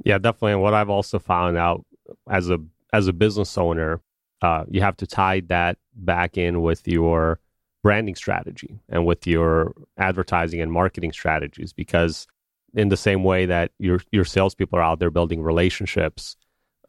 Yeah, 0.05 0.19
definitely. 0.19 0.53
And 0.53 0.63
what 0.63 0.75
I've 0.75 0.91
also 0.91 1.19
found 1.19 1.57
out 1.57 1.85
as 2.29 2.51
a 2.51 2.59
as 2.93 3.07
a 3.07 3.13
business 3.13 3.59
owner, 3.59 4.01
uh, 4.41 4.65
you 4.71 4.81
have 4.81 4.97
to 4.97 5.07
tie 5.07 5.41
that 5.49 5.77
back 5.95 6.39
in 6.39 6.63
with 6.63 6.89
your 6.89 7.39
branding 7.83 8.15
strategy 8.15 8.81
and 8.89 9.07
with 9.07 9.27
your 9.27 9.75
advertising 9.99 10.61
and 10.61 10.73
marketing 10.73 11.13
strategies 11.13 11.73
because 11.73 12.27
in 12.75 12.89
the 12.89 12.97
same 12.97 13.25
way 13.25 13.47
that 13.47 13.73
your 13.79 14.01
your 14.11 14.25
salespeople 14.25 14.79
are 14.79 14.83
out 14.83 14.99
there 14.99 15.11
building 15.11 15.43
relationships, 15.43 16.37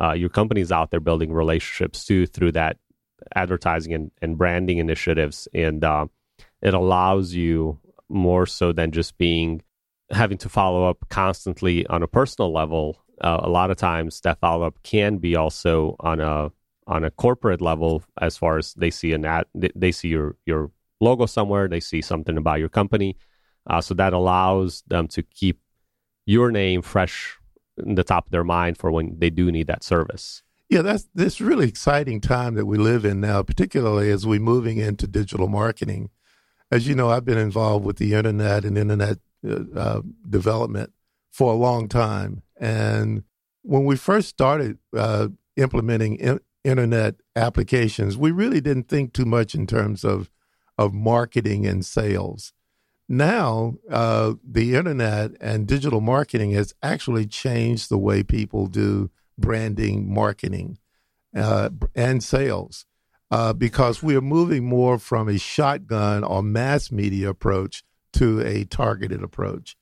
uh, 0.02 0.13
your 0.13 0.30
company's 0.30 0.72
out 0.72 0.92
there 0.92 1.00
building 1.00 1.32
relationships 1.32 2.06
too 2.06 2.26
through 2.26 2.54
that 2.54 2.78
advertising 3.36 3.94
and, 3.94 4.12
and 4.22 4.38
branding 4.38 4.78
initiatives, 4.78 5.48
and 5.54 5.84
uh, 5.84 6.06
it 6.62 6.74
allows 6.74 7.34
you 7.34 7.80
more 8.10 8.46
so 8.46 8.72
than 8.72 8.92
just 8.92 9.18
being 9.18 9.62
having 10.12 10.38
to 10.39 10.50
follow 10.50 10.89
up 10.89 11.08
constantly 11.10 11.86
on 11.88 12.04
a 12.04 12.08
personal 12.08 12.52
level. 12.52 12.98
Uh, 13.22 13.42
a 13.44 13.50
lot 13.50 13.70
of 13.70 13.78
times, 13.78 14.22
that 14.22 14.39
follow 14.39 14.65
up 14.65 14.82
can 14.84 15.18
be 15.18 15.36
also 15.36 15.96
on 16.00 16.20
a 16.20 16.52
on 16.88 17.04
a 17.04 17.12
corporate 17.12 17.62
level, 17.62 18.04
as 18.20 18.36
far 18.36 18.58
as 18.58 18.74
they 18.74 18.89
see 18.89 19.13
an 19.13 19.24
ad, 19.24 19.46
they 19.54 19.92
see 19.92 20.08
your 20.08 20.36
your 20.46 20.72
logo 21.00 21.26
somewhere, 21.26 21.68
they 21.68 21.80
see 21.80 22.02
something 22.02 22.38
about 22.38 22.60
your 22.60 22.70
company. 22.70 23.15
Uh, 23.70 23.80
so 23.80 23.94
that 23.94 24.13
allows 24.13 24.84
them 24.88 25.08
to 25.08 25.22
keep 25.22 25.60
your 26.30 26.52
name 26.52 26.84
fresh 26.84 27.39
in 27.78 27.96
the 27.96 28.04
top 28.04 28.28
of 28.28 28.32
their 28.32 28.44
mind 28.44 28.78
for 28.78 28.92
when 28.92 29.18
they 29.18 29.32
do 29.32 29.52
need 29.52 29.65
that 29.65 29.84
service. 29.84 30.44
Yeah, 30.70 30.84
that's 30.84 31.08
this 31.15 31.42
really 31.42 31.68
exciting 31.68 32.22
time 32.22 32.54
that 32.54 32.68
we 32.68 32.78
live 32.78 33.04
in 33.04 33.20
now, 33.20 33.42
particularly 33.42 34.12
as 34.12 34.28
we're 34.28 34.39
moving 34.39 34.78
into 34.78 35.08
digital 35.08 35.48
marketing. 35.48 36.12
As 36.72 36.88
you 36.88 36.94
know, 36.94 37.10
I've 37.10 37.26
been 37.26 37.39
involved 37.39 37.84
with 37.84 37.98
the 37.98 38.13
internet 38.13 38.63
and 38.63 38.78
internet 38.78 39.18
uh, 39.44 39.62
uh, 39.76 40.02
development 40.30 40.94
for 41.32 41.52
a 41.52 41.56
long 41.56 41.88
time, 41.88 42.44
and 42.58 43.24
when 43.63 43.86
we 43.86 43.96
first 43.96 44.30
started 44.30 44.78
uh, 44.96 45.30
implementing 45.56 46.18
in- 46.18 46.42
internet 46.63 47.15
applications, 47.36 48.18
we 48.18 48.30
really 48.30 48.62
didn't 48.62 48.88
think 48.88 49.13
too 49.13 49.26
much 49.26 49.56
in 49.56 49.65
terms 49.65 50.04
of 50.04 50.30
of 50.78 50.94
marketing 50.94 51.65
and 51.65 51.84
sales. 51.84 52.54
Now, 53.12 53.74
uh, 53.89 54.36
the 54.48 54.76
internet 54.76 55.32
and 55.41 55.65
digital 55.65 56.00
marketing 56.00 56.52
has 56.52 56.76
actually 56.84 57.26
changed 57.26 57.89
the 57.89 57.98
way 57.98 58.22
people 58.22 58.67
do 58.67 59.10
branding, 59.36 60.13
marketing, 60.13 60.78
uh, 61.36 61.72
and 61.95 62.24
sales. 62.24 62.86
Uh, 63.32 63.54
because 63.54 64.02
we 64.02 64.15
are 64.15 64.22
moving 64.22 64.65
more 64.65 64.98
from 64.98 65.28
a 65.28 65.38
shotgun 65.38 66.24
or 66.24 66.41
mass 66.41 66.91
media 66.91 67.30
approach 67.30 67.84
to 68.13 68.41
a 68.41 68.65
targeted 68.65 69.24
approach. 69.24 69.76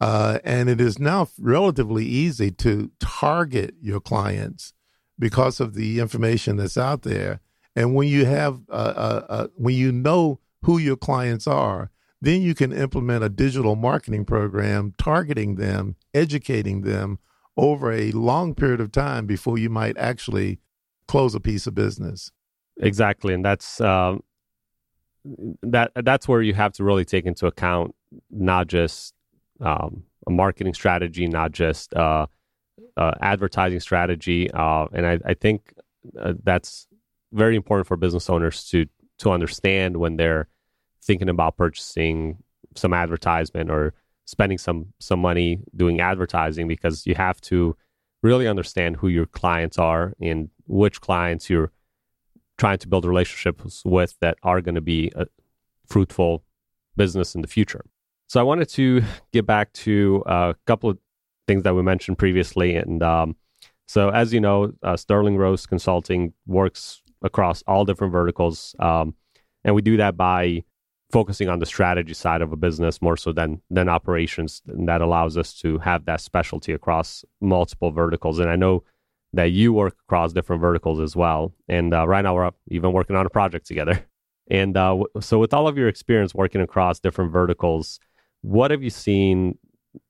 Uh, 0.00 0.38
and 0.44 0.68
it 0.68 0.80
is 0.80 0.98
now 0.98 1.28
relatively 1.38 2.04
easy 2.04 2.50
to 2.50 2.90
target 3.00 3.74
your 3.80 4.00
clients 4.00 4.72
because 5.18 5.60
of 5.60 5.74
the 5.74 6.00
information 6.00 6.56
that's 6.56 6.76
out 6.76 7.02
there. 7.02 7.40
And 7.74 7.94
when 7.94 8.08
you 8.08 8.26
have, 8.26 8.60
uh, 8.68 9.22
uh, 9.28 9.46
when 9.54 9.74
you 9.74 9.92
know 9.92 10.40
who 10.62 10.76
your 10.76 10.96
clients 10.96 11.46
are, 11.46 11.90
then 12.22 12.40
you 12.40 12.54
can 12.54 12.72
implement 12.72 13.24
a 13.24 13.28
digital 13.28 13.74
marketing 13.74 14.24
program 14.24 14.94
targeting 14.96 15.56
them, 15.56 15.96
educating 16.14 16.82
them 16.82 17.18
over 17.56 17.92
a 17.92 18.12
long 18.12 18.54
period 18.54 18.80
of 18.80 18.92
time 18.92 19.26
before 19.26 19.58
you 19.58 19.68
might 19.68 19.98
actually 19.98 20.60
close 21.08 21.34
a 21.34 21.40
piece 21.40 21.66
of 21.66 21.74
business. 21.74 22.30
Exactly, 22.78 23.34
and 23.34 23.44
that's 23.44 23.80
um, 23.80 24.22
that 25.64 25.90
that's 25.96 26.28
where 26.28 26.40
you 26.40 26.54
have 26.54 26.72
to 26.74 26.84
really 26.84 27.04
take 27.04 27.26
into 27.26 27.46
account 27.46 27.92
not 28.30 28.68
just 28.68 29.14
um, 29.60 30.04
a 30.26 30.30
marketing 30.30 30.74
strategy, 30.74 31.26
not 31.26 31.50
just 31.50 31.92
uh, 31.94 32.26
uh, 32.96 33.12
advertising 33.20 33.80
strategy, 33.80 34.48
uh, 34.52 34.86
and 34.92 35.06
I, 35.06 35.18
I 35.24 35.34
think 35.34 35.74
uh, 36.18 36.34
that's 36.44 36.86
very 37.32 37.56
important 37.56 37.88
for 37.88 37.96
business 37.96 38.30
owners 38.30 38.64
to 38.68 38.86
to 39.18 39.30
understand 39.32 39.96
when 39.96 40.16
they're 40.16 40.46
thinking 41.02 41.28
about 41.28 41.56
purchasing 41.56 42.38
some 42.76 42.92
advertisement 42.92 43.70
or 43.70 43.94
spending 44.24 44.58
some 44.58 44.86
some 44.98 45.20
money 45.20 45.60
doing 45.76 46.00
advertising 46.00 46.68
because 46.68 47.06
you 47.06 47.14
have 47.14 47.40
to 47.40 47.76
really 48.22 48.46
understand 48.46 48.96
who 48.96 49.08
your 49.08 49.26
clients 49.26 49.78
are 49.78 50.14
and 50.20 50.48
which 50.66 51.00
clients 51.00 51.50
you're 51.50 51.72
trying 52.56 52.78
to 52.78 52.88
build 52.88 53.04
relationships 53.04 53.82
with 53.84 54.16
that 54.20 54.38
are 54.42 54.60
going 54.60 54.76
to 54.76 54.80
be 54.80 55.10
a 55.16 55.26
fruitful 55.86 56.44
business 56.96 57.34
in 57.34 57.42
the 57.42 57.48
future. 57.48 57.84
So 58.28 58.40
I 58.40 58.44
wanted 58.44 58.68
to 58.70 59.02
get 59.32 59.46
back 59.46 59.72
to 59.74 60.22
a 60.26 60.54
couple 60.66 60.90
of 60.90 60.98
things 61.46 61.64
that 61.64 61.74
we 61.74 61.82
mentioned 61.82 62.18
previously. 62.18 62.76
And 62.76 63.02
um, 63.02 63.36
so, 63.86 64.10
as 64.10 64.32
you 64.32 64.40
know, 64.40 64.72
uh, 64.82 64.96
Sterling 64.96 65.36
Rose 65.36 65.66
Consulting 65.66 66.32
works 66.46 67.02
across 67.22 67.62
all 67.66 67.84
different 67.84 68.12
verticals. 68.12 68.74
Um, 68.78 69.14
and 69.64 69.74
we 69.74 69.82
do 69.82 69.96
that 69.98 70.16
by 70.16 70.64
focusing 71.12 71.48
on 71.48 71.58
the 71.58 71.66
strategy 71.66 72.14
side 72.14 72.42
of 72.42 72.52
a 72.52 72.56
business 72.56 73.02
more 73.02 73.16
so 73.16 73.32
than 73.32 73.60
than 73.70 73.88
operations 73.88 74.62
and 74.66 74.88
that 74.88 75.02
allows 75.02 75.36
us 75.36 75.52
to 75.52 75.78
have 75.78 76.06
that 76.06 76.20
specialty 76.20 76.72
across 76.72 77.24
multiple 77.40 77.90
verticals. 77.92 78.38
And 78.38 78.50
i 78.50 78.56
know 78.56 78.82
that 79.34 79.50
you 79.50 79.72
work 79.72 79.96
across 80.06 80.34
different 80.34 80.60
verticals 80.60 81.00
as 81.00 81.16
well. 81.16 81.54
And 81.66 81.94
uh, 81.94 82.06
right 82.06 82.20
now 82.20 82.34
we're 82.34 82.50
even 82.68 82.92
working 82.92 83.16
on 83.16 83.24
a 83.24 83.30
project 83.30 83.66
together. 83.66 84.04
And 84.50 84.76
uh, 84.76 84.88
w- 84.88 85.06
so 85.20 85.38
with 85.38 85.54
all 85.54 85.68
of 85.68 85.78
your 85.78 85.86
experience 85.86 86.34
working 86.34 86.60
across 86.60 86.98
different 86.98 87.30
verticals 87.30 88.00
what 88.42 88.72
have 88.72 88.82
you 88.82 88.90
seen 88.90 89.56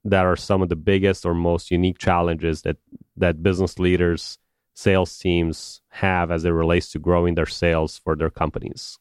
that 0.04 0.24
are 0.24 0.36
some 0.36 0.62
of 0.62 0.68
the 0.68 0.76
biggest 0.76 1.24
or 1.24 1.34
most 1.34 1.70
unique 1.70 1.98
challenges 1.98 2.62
that 2.62 2.78
that 3.16 3.42
business 3.42 3.78
leaders 3.78 4.38
sales 4.74 5.16
teams 5.18 5.82
have 5.90 6.30
as 6.30 6.44
it 6.44 6.50
relates 6.50 6.90
to 6.92 6.98
growing 6.98 7.34
their 7.34 7.46
sales 7.46 7.98
for 8.02 8.16
their 8.16 8.30
companies 8.30 8.98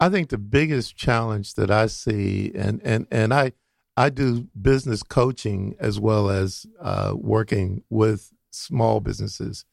I 0.00 0.08
think 0.08 0.28
the 0.28 0.38
biggest 0.38 0.96
challenge 0.96 1.54
that 1.54 1.70
I 1.70 1.86
see, 1.86 2.52
and 2.54 2.80
and 2.84 3.06
and 3.10 3.32
I 3.32 3.52
I 3.96 4.10
do 4.10 4.48
business 4.60 5.02
coaching 5.02 5.76
as 5.78 6.00
well 6.00 6.30
as 6.30 6.66
uh, 6.80 7.14
working 7.14 7.84
with 7.88 8.32
small 8.50 9.00
businesses, 9.00 9.64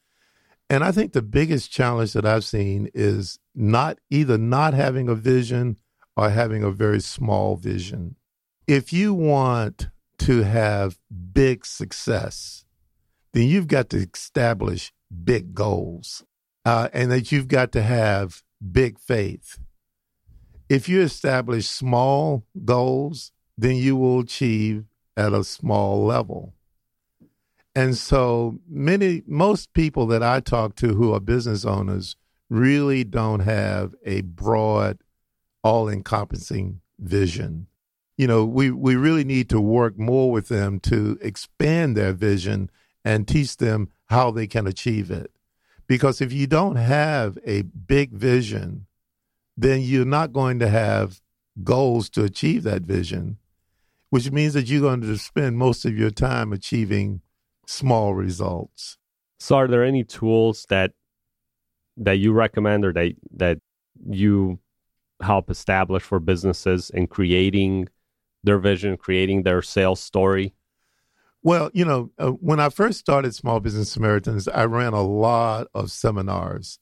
and 0.68 0.84
I 0.84 0.92
think 0.92 1.12
the 1.12 1.22
biggest 1.22 1.72
challenge 1.72 2.12
that 2.12 2.24
I've 2.24 2.44
seen 2.44 2.90
is 2.94 3.38
not 3.54 3.98
either 4.08 4.38
not 4.38 4.72
having 4.72 5.08
a 5.08 5.14
vision 5.14 5.78
or 6.16 6.30
having 6.30 6.62
a 6.62 6.70
very 6.70 7.00
small 7.00 7.56
vision. 7.56 8.16
If 8.68 8.92
you 8.92 9.12
want 9.14 9.88
to 10.18 10.42
have 10.42 10.98
big 11.32 11.66
success, 11.66 12.64
then 13.32 13.48
you've 13.48 13.68
got 13.68 13.90
to 13.90 14.06
establish 14.14 14.92
big 15.24 15.54
goals, 15.54 16.24
uh, 16.64 16.88
and 16.92 17.10
that 17.10 17.32
you've 17.32 17.48
got 17.48 17.72
to 17.72 17.82
have 17.82 18.42
big 18.70 18.98
faith 19.00 19.58
if 20.70 20.88
you 20.88 21.02
establish 21.02 21.68
small 21.68 22.46
goals, 22.64 23.32
then 23.58 23.74
you 23.74 23.96
will 23.96 24.20
achieve 24.20 24.84
at 25.16 25.32
a 25.32 25.42
small 25.42 26.04
level. 26.06 26.54
And 27.74 27.96
so 27.96 28.60
many, 28.68 29.22
most 29.26 29.74
people 29.74 30.06
that 30.06 30.22
I 30.22 30.38
talk 30.38 30.76
to 30.76 30.94
who 30.94 31.12
are 31.12 31.20
business 31.20 31.64
owners 31.64 32.14
really 32.48 33.02
don't 33.02 33.40
have 33.40 33.94
a 34.04 34.20
broad, 34.20 34.98
all 35.64 35.88
encompassing 35.88 36.80
vision. 37.00 37.66
You 38.16 38.28
know, 38.28 38.44
we, 38.44 38.70
we 38.70 38.94
really 38.94 39.24
need 39.24 39.48
to 39.50 39.60
work 39.60 39.98
more 39.98 40.30
with 40.30 40.48
them 40.48 40.78
to 40.80 41.18
expand 41.20 41.96
their 41.96 42.12
vision 42.12 42.70
and 43.04 43.26
teach 43.26 43.56
them 43.56 43.88
how 44.06 44.30
they 44.30 44.46
can 44.46 44.68
achieve 44.68 45.10
it. 45.10 45.32
Because 45.88 46.20
if 46.20 46.32
you 46.32 46.46
don't 46.46 46.76
have 46.76 47.38
a 47.44 47.62
big 47.62 48.12
vision, 48.12 48.86
then 49.56 49.80
you're 49.82 50.04
not 50.04 50.32
going 50.32 50.58
to 50.60 50.68
have 50.68 51.20
goals 51.62 52.08
to 52.10 52.24
achieve 52.24 52.62
that 52.62 52.82
vision, 52.82 53.38
which 54.10 54.30
means 54.30 54.54
that 54.54 54.68
you're 54.68 54.80
going 54.80 55.00
to 55.02 55.18
spend 55.18 55.56
most 55.56 55.84
of 55.84 55.96
your 55.96 56.10
time 56.10 56.52
achieving 56.52 57.20
small 57.66 58.14
results. 58.14 58.96
So, 59.38 59.56
are 59.56 59.68
there 59.68 59.84
any 59.84 60.04
tools 60.04 60.66
that 60.68 60.92
that 61.96 62.18
you 62.18 62.32
recommend 62.32 62.84
or 62.84 62.92
that 62.92 63.14
that 63.36 63.58
you 64.08 64.58
help 65.22 65.50
establish 65.50 66.02
for 66.02 66.18
businesses 66.18 66.90
in 66.90 67.06
creating 67.06 67.88
their 68.42 68.58
vision, 68.58 68.96
creating 68.96 69.42
their 69.42 69.62
sales 69.62 70.00
story? 70.00 70.54
Well, 71.42 71.70
you 71.72 71.84
know, 71.86 72.10
uh, 72.18 72.30
when 72.30 72.60
I 72.60 72.68
first 72.68 72.98
started 72.98 73.34
Small 73.34 73.60
Business 73.60 73.90
Samaritans, 73.90 74.46
I 74.46 74.64
ran 74.66 74.92
a 74.92 75.02
lot 75.02 75.68
of 75.74 75.90
seminars 75.90 76.78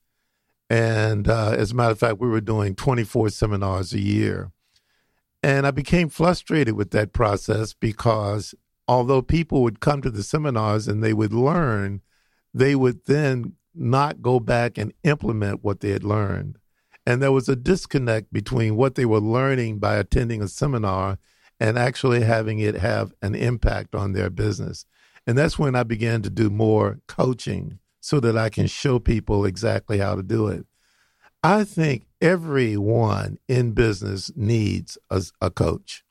and 0.70 1.28
uh, 1.28 1.50
as 1.50 1.72
a 1.72 1.74
matter 1.74 1.92
of 1.92 1.98
fact, 1.98 2.20
we 2.20 2.28
were 2.28 2.40
doing 2.40 2.74
24 2.74 3.30
seminars 3.30 3.92
a 3.92 4.00
year. 4.00 4.52
And 5.42 5.66
I 5.66 5.70
became 5.70 6.08
frustrated 6.08 6.74
with 6.74 6.90
that 6.90 7.12
process 7.12 7.72
because 7.72 8.54
although 8.86 9.22
people 9.22 9.62
would 9.62 9.80
come 9.80 10.02
to 10.02 10.10
the 10.10 10.22
seminars 10.22 10.88
and 10.88 11.02
they 11.02 11.12
would 11.12 11.32
learn, 11.32 12.02
they 12.52 12.74
would 12.74 13.04
then 13.06 13.54
not 13.74 14.20
go 14.20 14.40
back 14.40 14.76
and 14.76 14.92
implement 15.04 15.62
what 15.62 15.80
they 15.80 15.90
had 15.90 16.04
learned. 16.04 16.58
And 17.06 17.22
there 17.22 17.32
was 17.32 17.48
a 17.48 17.56
disconnect 17.56 18.32
between 18.32 18.76
what 18.76 18.94
they 18.94 19.06
were 19.06 19.20
learning 19.20 19.78
by 19.78 19.96
attending 19.96 20.42
a 20.42 20.48
seminar 20.48 21.18
and 21.60 21.78
actually 21.78 22.22
having 22.22 22.58
it 22.58 22.74
have 22.74 23.12
an 23.22 23.34
impact 23.34 23.94
on 23.94 24.12
their 24.12 24.28
business. 24.28 24.84
And 25.26 25.38
that's 25.38 25.58
when 25.58 25.74
I 25.74 25.84
began 25.84 26.22
to 26.22 26.30
do 26.30 26.50
more 26.50 27.00
coaching 27.06 27.78
so 28.08 28.20
that 28.20 28.38
I 28.38 28.48
can 28.48 28.66
show 28.66 28.98
people 28.98 29.44
exactly 29.44 29.98
how 29.98 30.14
to 30.14 30.22
do 30.22 30.46
it. 30.48 30.64
I 31.42 31.62
think 31.62 32.06
everyone 32.22 33.36
in 33.48 33.72
business 33.72 34.32
needs 34.34 34.96
a, 35.10 35.22
a, 35.42 35.50
coach. 35.50 36.04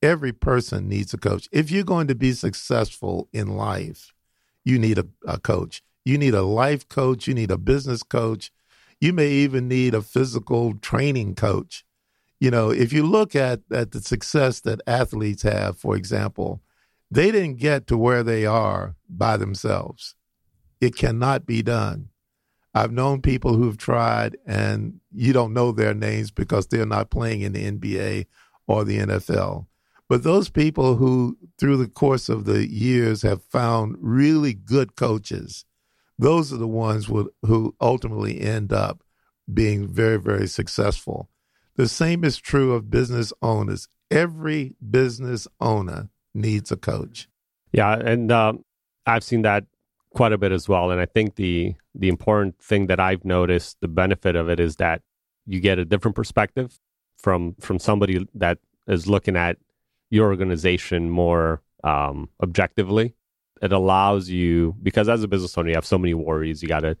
Every 0.00 0.32
person 0.32 0.88
needs 0.88 1.12
a 1.12 1.18
coach. 1.18 1.48
If 1.50 1.72
you're 1.72 1.82
going 1.82 2.06
to 2.06 2.14
be 2.14 2.34
successful 2.34 3.28
in 3.32 3.56
life, 3.56 4.14
you 4.64 4.78
need 4.78 4.96
a, 4.96 5.06
a 5.26 5.40
coach. 5.40 5.82
You 6.04 6.18
need 6.18 6.34
a 6.34 6.42
life 6.42 6.88
coach. 6.88 7.26
You 7.26 7.34
need 7.34 7.50
a 7.50 7.58
business 7.58 8.04
coach. 8.04 8.52
You 9.00 9.12
may 9.12 9.30
even 9.30 9.66
need 9.66 9.92
a 9.92 10.02
physical 10.02 10.74
training 10.74 11.34
coach. 11.34 11.84
You 12.38 12.52
know, 12.52 12.70
if 12.70 12.92
you 12.92 13.02
look 13.02 13.34
at, 13.34 13.62
at 13.72 13.90
the 13.90 14.00
success 14.00 14.60
that 14.60 14.82
athletes 14.86 15.42
have, 15.42 15.78
for 15.78 15.96
example, 15.96 16.62
they 17.10 17.32
didn't 17.32 17.56
get 17.56 17.88
to 17.88 17.98
where 17.98 18.22
they 18.22 18.46
are 18.46 18.94
by 19.08 19.36
themselves. 19.36 20.14
It 20.80 20.96
cannot 20.96 21.46
be 21.46 21.62
done. 21.62 22.08
I've 22.74 22.92
known 22.92 23.22
people 23.22 23.54
who've 23.54 23.78
tried 23.78 24.36
and 24.46 25.00
you 25.12 25.32
don't 25.32 25.52
know 25.52 25.70
their 25.70 25.94
names 25.94 26.30
because 26.32 26.66
they're 26.66 26.84
not 26.84 27.10
playing 27.10 27.42
in 27.42 27.52
the 27.52 27.70
NBA 27.70 28.26
or 28.66 28.84
the 28.84 28.98
NFL. 28.98 29.66
But 30.08 30.22
those 30.22 30.50
people 30.50 30.96
who, 30.96 31.38
through 31.58 31.78
the 31.78 31.88
course 31.88 32.28
of 32.28 32.44
the 32.44 32.68
years, 32.68 33.22
have 33.22 33.42
found 33.42 33.96
really 34.00 34.52
good 34.52 34.96
coaches, 34.96 35.64
those 36.18 36.52
are 36.52 36.58
the 36.58 36.68
ones 36.68 37.06
who, 37.06 37.74
ultimately 37.80 38.40
end 38.40 38.72
up 38.72 39.02
being 39.52 39.88
very, 39.88 40.18
very 40.18 40.46
successful. 40.46 41.28
The 41.76 41.88
same 41.88 42.22
is 42.24 42.38
true 42.38 42.74
of 42.74 42.90
business 42.90 43.32
owners. 43.40 43.88
Every 44.10 44.74
business 44.90 45.48
owner 45.60 46.10
needs 46.34 46.70
a 46.70 46.76
coach. 46.76 47.28
Yeah, 47.72 47.94
and 47.94 48.30
uh, 48.30 48.54
I've 49.06 49.24
seen 49.24 49.42
that 49.42 49.64
quite 50.14 50.32
a 50.32 50.38
bit 50.38 50.52
as 50.52 50.68
well. 50.68 50.90
And 50.90 51.00
I 51.00 51.06
think 51.06 51.34
the 51.36 51.74
the 51.94 52.08
important 52.08 52.58
thing 52.58 52.86
that 52.86 52.98
I've 52.98 53.24
noticed, 53.24 53.78
the 53.80 53.88
benefit 53.88 54.36
of 54.36 54.48
it 54.48 54.58
is 54.58 54.76
that 54.76 55.02
you 55.46 55.60
get 55.60 55.78
a 55.78 55.84
different 55.84 56.16
perspective 56.16 56.78
from 57.18 57.54
from 57.60 57.78
somebody 57.78 58.26
that 58.34 58.58
is 58.88 59.06
looking 59.06 59.36
at 59.36 59.58
your 60.10 60.28
organization 60.28 61.10
more 61.10 61.62
um, 61.82 62.28
objectively. 62.42 63.14
It 63.60 63.72
allows 63.72 64.28
you 64.28 64.74
because 64.82 65.08
as 65.08 65.22
a 65.22 65.28
business 65.28 65.56
owner, 65.56 65.70
you 65.70 65.74
have 65.74 65.86
so 65.86 65.98
many 65.98 66.14
worries. 66.14 66.62
You 66.62 66.68
got 66.68 66.80
to 66.80 66.96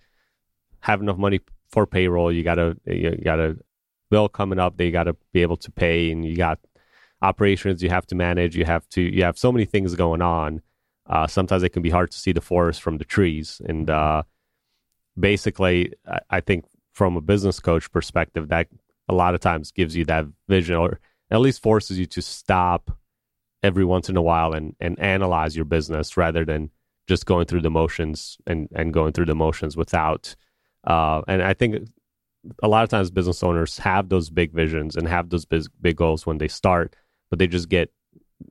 have 0.80 1.00
enough 1.00 1.18
money 1.18 1.40
for 1.70 1.86
payroll. 1.86 2.32
You 2.32 2.42
got 2.42 2.56
to 2.56 2.76
you 2.86 3.16
got 3.16 3.40
a 3.40 3.56
bill 4.10 4.28
coming 4.28 4.58
up. 4.58 4.76
They 4.76 4.90
got 4.90 5.04
to 5.04 5.16
be 5.32 5.42
able 5.42 5.56
to 5.58 5.70
pay, 5.70 6.10
and 6.10 6.24
you 6.24 6.36
got 6.36 6.58
operations 7.22 7.82
you 7.82 7.90
have 7.90 8.06
to 8.06 8.14
manage. 8.14 8.56
You 8.56 8.64
have 8.64 8.88
to 8.90 9.00
you 9.00 9.24
have 9.24 9.38
so 9.38 9.52
many 9.52 9.64
things 9.64 9.94
going 9.94 10.22
on. 10.22 10.62
Uh, 11.08 11.26
sometimes 11.26 11.62
it 11.62 11.70
can 11.70 11.82
be 11.82 11.90
hard 11.90 12.10
to 12.10 12.18
see 12.18 12.32
the 12.32 12.40
forest 12.40 12.82
from 12.82 12.98
the 12.98 13.04
trees, 13.04 13.60
and 13.66 13.90
uh, 13.90 14.22
basically, 15.18 15.92
I, 16.06 16.20
I 16.30 16.40
think 16.40 16.64
from 16.92 17.16
a 17.16 17.20
business 17.20 17.60
coach 17.60 17.90
perspective, 17.90 18.48
that 18.48 18.68
a 19.08 19.14
lot 19.14 19.34
of 19.34 19.40
times 19.40 19.72
gives 19.72 19.94
you 19.94 20.04
that 20.06 20.26
vision, 20.48 20.76
or 20.76 21.00
at 21.30 21.40
least 21.40 21.62
forces 21.62 21.98
you 21.98 22.06
to 22.06 22.22
stop 22.22 22.90
every 23.62 23.84
once 23.84 24.08
in 24.08 24.16
a 24.16 24.22
while 24.22 24.52
and 24.52 24.76
and 24.80 24.98
analyze 24.98 25.56
your 25.56 25.64
business 25.64 26.16
rather 26.16 26.44
than 26.44 26.70
just 27.06 27.26
going 27.26 27.46
through 27.46 27.62
the 27.62 27.70
motions 27.70 28.38
and 28.46 28.68
and 28.74 28.94
going 28.94 29.12
through 29.12 29.26
the 29.26 29.34
motions 29.34 29.76
without. 29.76 30.34
Uh, 30.84 31.22
and 31.28 31.42
I 31.42 31.54
think 31.54 31.88
a 32.62 32.68
lot 32.68 32.84
of 32.84 32.90
times 32.90 33.10
business 33.10 33.42
owners 33.42 33.78
have 33.78 34.08
those 34.08 34.30
big 34.30 34.52
visions 34.52 34.96
and 34.96 35.08
have 35.08 35.30
those 35.30 35.44
big, 35.44 35.64
big 35.80 35.96
goals 35.96 36.26
when 36.26 36.38
they 36.38 36.48
start, 36.48 36.94
but 37.30 37.38
they 37.38 37.46
just 37.46 37.68
get 37.68 37.90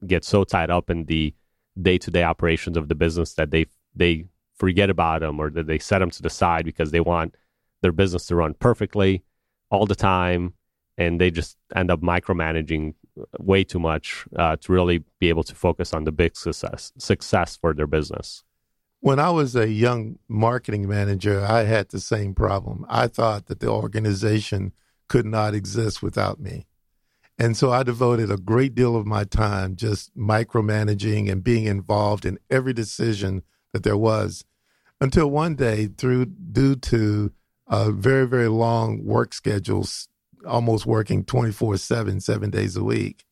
get 0.07 0.23
so 0.23 0.43
tied 0.43 0.69
up 0.69 0.89
in 0.89 1.05
the 1.05 1.33
day 1.81 1.97
to 1.97 2.12
day 2.12 2.23
operations 2.23 2.77
of 2.77 2.88
the 2.88 2.95
business 2.95 3.33
that 3.33 3.51
they 3.51 3.65
they 3.95 4.25
forget 4.55 4.89
about 4.89 5.21
them 5.21 5.39
or 5.39 5.49
that 5.49 5.67
they 5.67 5.79
set 5.79 5.99
them 5.99 6.12
to 6.12 6.21
the 6.21 6.29
side 6.29 6.65
because 6.65 6.91
they 6.91 6.99
want 6.99 7.36
their 7.81 7.91
business 7.91 8.25
to 8.27 8.36
run 8.36 8.53
perfectly 8.53 9.23
all 9.69 9.86
the 9.86 9.95
time, 9.95 10.53
and 10.97 11.19
they 11.19 11.31
just 11.31 11.57
end 11.75 11.91
up 11.91 12.01
micromanaging 12.01 12.93
way 13.39 13.63
too 13.63 13.79
much 13.79 14.25
uh, 14.38 14.55
to 14.57 14.71
really 14.71 15.03
be 15.19 15.29
able 15.29 15.43
to 15.43 15.55
focus 15.55 15.93
on 15.93 16.03
the 16.03 16.12
big 16.12 16.36
success 16.36 16.91
success 16.97 17.57
for 17.57 17.73
their 17.73 17.88
business. 17.88 18.43
When 18.99 19.19
I 19.19 19.31
was 19.31 19.55
a 19.55 19.69
young 19.69 20.17
marketing 20.29 20.88
manager, 20.88 21.43
I 21.43 21.63
had 21.63 21.89
the 21.89 21.99
same 21.99 22.33
problem. 22.33 22.86
I 22.88 23.07
thought 23.07 23.47
that 23.47 23.59
the 23.59 23.67
organization 23.67 24.71
could 25.09 25.25
not 25.25 25.53
exist 25.53 26.01
without 26.01 26.39
me. 26.39 26.65
And 27.39 27.58
so 27.58 27.72
I 27.72 27.84
devoted 27.84 28.32
a 28.32 28.38
great 28.38 28.76
deal 28.76 28.96
of 28.96 29.08
my 29.08 29.24
time 29.24 29.76
just 29.76 30.15
micromanaging 30.15 31.32
and 31.32 31.43
being 31.43 31.65
involved 31.65 32.26
in 32.26 32.39
every 32.50 32.74
decision 32.74 33.41
that 33.74 33.84
there 33.84 33.98
was 33.98 34.46
until 35.02 35.30
one 35.30 35.56
day 35.56 35.88
through 35.88 36.26
due 36.26 36.76
to 36.76 37.32
a 37.67 37.91
very 37.91 38.28
very 38.28 38.48
long 38.48 39.04
work 39.04 39.34
schedules 39.34 40.08
almost 40.48 40.86
working 40.86 41.24
24/7 41.24 42.22
7 42.22 42.50
days 42.52 42.76
a 42.76 42.84
week 42.84 43.26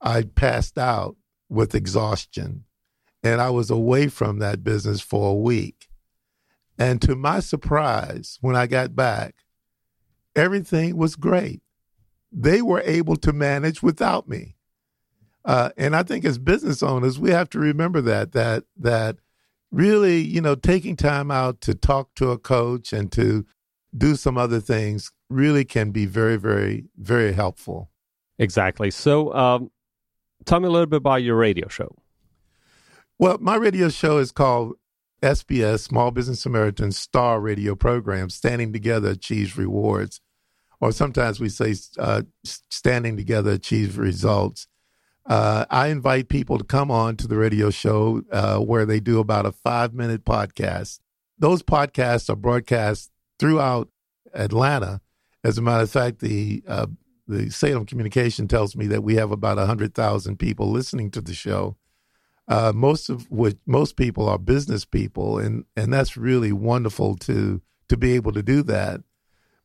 I 0.00 0.22
passed 0.22 0.78
out 0.78 1.16
with 1.48 1.74
exhaustion 1.74 2.64
and 3.22 3.40
I 3.40 3.48
was 3.48 3.70
away 3.70 4.08
from 4.08 4.38
that 4.38 4.62
business 4.62 5.00
for 5.00 5.30
a 5.30 5.34
week. 5.34 5.88
And 6.78 7.00
to 7.02 7.16
my 7.16 7.40
surprise, 7.40 8.38
when 8.42 8.54
I 8.54 8.66
got 8.66 8.94
back, 8.94 9.36
everything 10.36 10.96
was 10.96 11.16
great. 11.16 11.62
They 12.36 12.60
were 12.60 12.82
able 12.84 13.16
to 13.16 13.32
manage 13.32 13.82
without 13.82 14.28
me. 14.28 14.56
Uh, 15.44 15.70
and 15.76 15.94
I 15.94 16.02
think 16.02 16.24
as 16.24 16.38
business 16.38 16.82
owners, 16.82 17.18
we 17.18 17.30
have 17.30 17.48
to 17.50 17.58
remember 17.58 18.00
that 18.00 18.32
that 18.32 18.64
that 18.76 19.16
really, 19.70 20.20
you 20.20 20.40
know, 20.40 20.54
taking 20.54 20.96
time 20.96 21.30
out 21.30 21.60
to 21.62 21.74
talk 21.74 22.14
to 22.16 22.30
a 22.30 22.38
coach 22.38 22.92
and 22.92 23.12
to 23.12 23.46
do 23.96 24.16
some 24.16 24.36
other 24.36 24.60
things 24.60 25.12
really 25.28 25.64
can 25.64 25.90
be 25.90 26.06
very, 26.06 26.36
very, 26.36 26.84
very 26.96 27.32
helpful. 27.32 27.90
Exactly. 28.38 28.90
So, 28.90 29.32
um, 29.34 29.70
tell 30.44 30.60
me 30.60 30.66
a 30.66 30.70
little 30.70 30.86
bit 30.86 30.96
about 30.96 31.22
your 31.22 31.36
radio 31.36 31.68
show. 31.68 31.94
Well, 33.18 33.38
my 33.40 33.56
radio 33.56 33.88
show 33.88 34.18
is 34.18 34.32
called 34.32 34.74
SBS 35.22 35.80
Small 35.80 36.10
Business 36.10 36.40
Samaritan 36.40 36.92
Star 36.92 37.40
Radio 37.40 37.74
Program, 37.74 38.28
Standing 38.28 38.72
Together 38.72 39.10
Achieves 39.10 39.56
Rewards. 39.56 40.20
Or 40.80 40.92
sometimes 40.92 41.40
we 41.40 41.48
say 41.48 41.74
uh, 41.98 42.22
Standing 42.44 43.16
Together 43.16 43.52
Achieves 43.52 43.96
Results. 43.96 44.66
Uh, 45.26 45.64
I 45.70 45.88
invite 45.88 46.28
people 46.28 46.58
to 46.58 46.64
come 46.64 46.90
on 46.90 47.16
to 47.16 47.26
the 47.26 47.36
radio 47.36 47.70
show 47.70 48.22
uh, 48.30 48.58
where 48.58 48.84
they 48.84 49.00
do 49.00 49.20
about 49.20 49.46
a 49.46 49.52
five 49.52 49.94
minute 49.94 50.24
podcast. 50.24 51.00
Those 51.38 51.62
podcasts 51.62 52.28
are 52.28 52.36
broadcast 52.36 53.10
throughout 53.38 53.88
Atlanta. 54.34 55.00
As 55.42 55.56
a 55.58 55.62
matter 55.62 55.84
of 55.84 55.90
fact, 55.90 56.20
the 56.20 56.62
uh, 56.68 56.86
the 57.26 57.50
Salem 57.50 57.86
Communication 57.86 58.48
tells 58.48 58.76
me 58.76 58.86
that 58.88 59.02
we 59.02 59.14
have 59.14 59.30
about 59.30 59.56
hundred 59.56 59.94
thousand 59.94 60.38
people 60.38 60.70
listening 60.70 61.10
to 61.12 61.22
the 61.22 61.32
show 61.32 61.76
uh, 62.48 62.72
most 62.74 63.08
of 63.08 63.30
which 63.30 63.56
most 63.66 63.96
people 63.96 64.28
are 64.28 64.38
business 64.38 64.84
people, 64.84 65.38
and 65.38 65.64
and 65.76 65.92
that's 65.92 66.16
really 66.16 66.52
wonderful 66.52 67.16
to 67.16 67.62
to 67.88 67.96
be 67.96 68.12
able 68.12 68.32
to 68.32 68.42
do 68.42 68.62
that. 68.64 69.00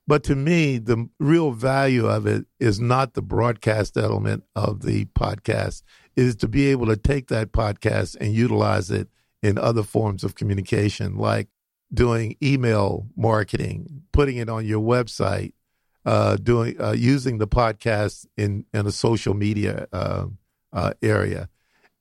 But 0.10 0.24
to 0.24 0.36
me, 0.36 0.80
the 0.80 1.08
real 1.20 1.52
value 1.52 2.08
of 2.08 2.26
it 2.26 2.48
is 2.60 2.80
not 2.80 3.14
the 3.14 3.22
broadcast 3.22 3.96
element 3.96 4.44
of 4.56 4.82
the 4.82 5.06
podcast, 5.06 5.84
is 6.16 6.36
to 6.38 6.48
be 6.48 6.66
able 6.70 6.88
to 6.88 6.98
take 6.98 7.28
that 7.28 7.52
podcast 7.52 8.18
and 8.20 8.34
utilize 8.34 8.90
it 8.90 9.08
in 9.44 9.60
other 9.60 9.84
forms 9.84 10.24
of 10.24 10.34
communication, 10.34 11.16
like 11.16 11.48
doing 11.94 12.36
email 12.42 13.06
marketing, 13.16 14.02
putting 14.12 14.38
it 14.38 14.50
on 14.50 14.66
your 14.66 14.82
website, 14.82 15.54
uh, 16.08 16.38
doing 16.38 16.82
uh, 16.82 16.96
using 16.98 17.38
the 17.38 17.48
podcast 17.48 18.26
in 18.36 18.66
in 18.74 18.88
a 18.88 18.92
social 18.92 19.36
media 19.36 19.88
uh, 19.94 20.26
uh 20.74 20.94
area. 21.04 21.50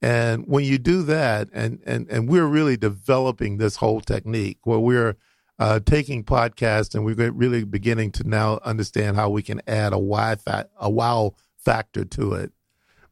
And 0.01 0.47
when 0.47 0.64
you 0.64 0.79
do 0.79 1.03
that, 1.03 1.51
and 1.53 1.83
and 1.85 2.09
and 2.09 2.27
we're 2.27 2.47
really 2.47 2.79
developing 2.79 3.59
this 3.59 3.77
whole 3.77 4.01
technique 4.01 4.61
where 4.64 4.79
we're 4.79 5.16
uh, 5.59 5.81
taking 5.81 6.23
podcasts 6.25 6.94
and 6.94 7.05
we're 7.05 7.31
really 7.33 7.64
beginning 7.64 8.12
to 8.12 8.29
now 8.29 8.61
understand 8.64 9.16
how 9.16 9.29
we 9.29 9.42
can 9.42 9.61
add 9.66 9.92
a 9.92 9.99
wow, 9.99 10.35
fa- 10.37 10.68
a 10.79 10.88
wow 10.88 11.35
factor 11.57 12.05
to 12.05 12.35
it. 12.35 12.53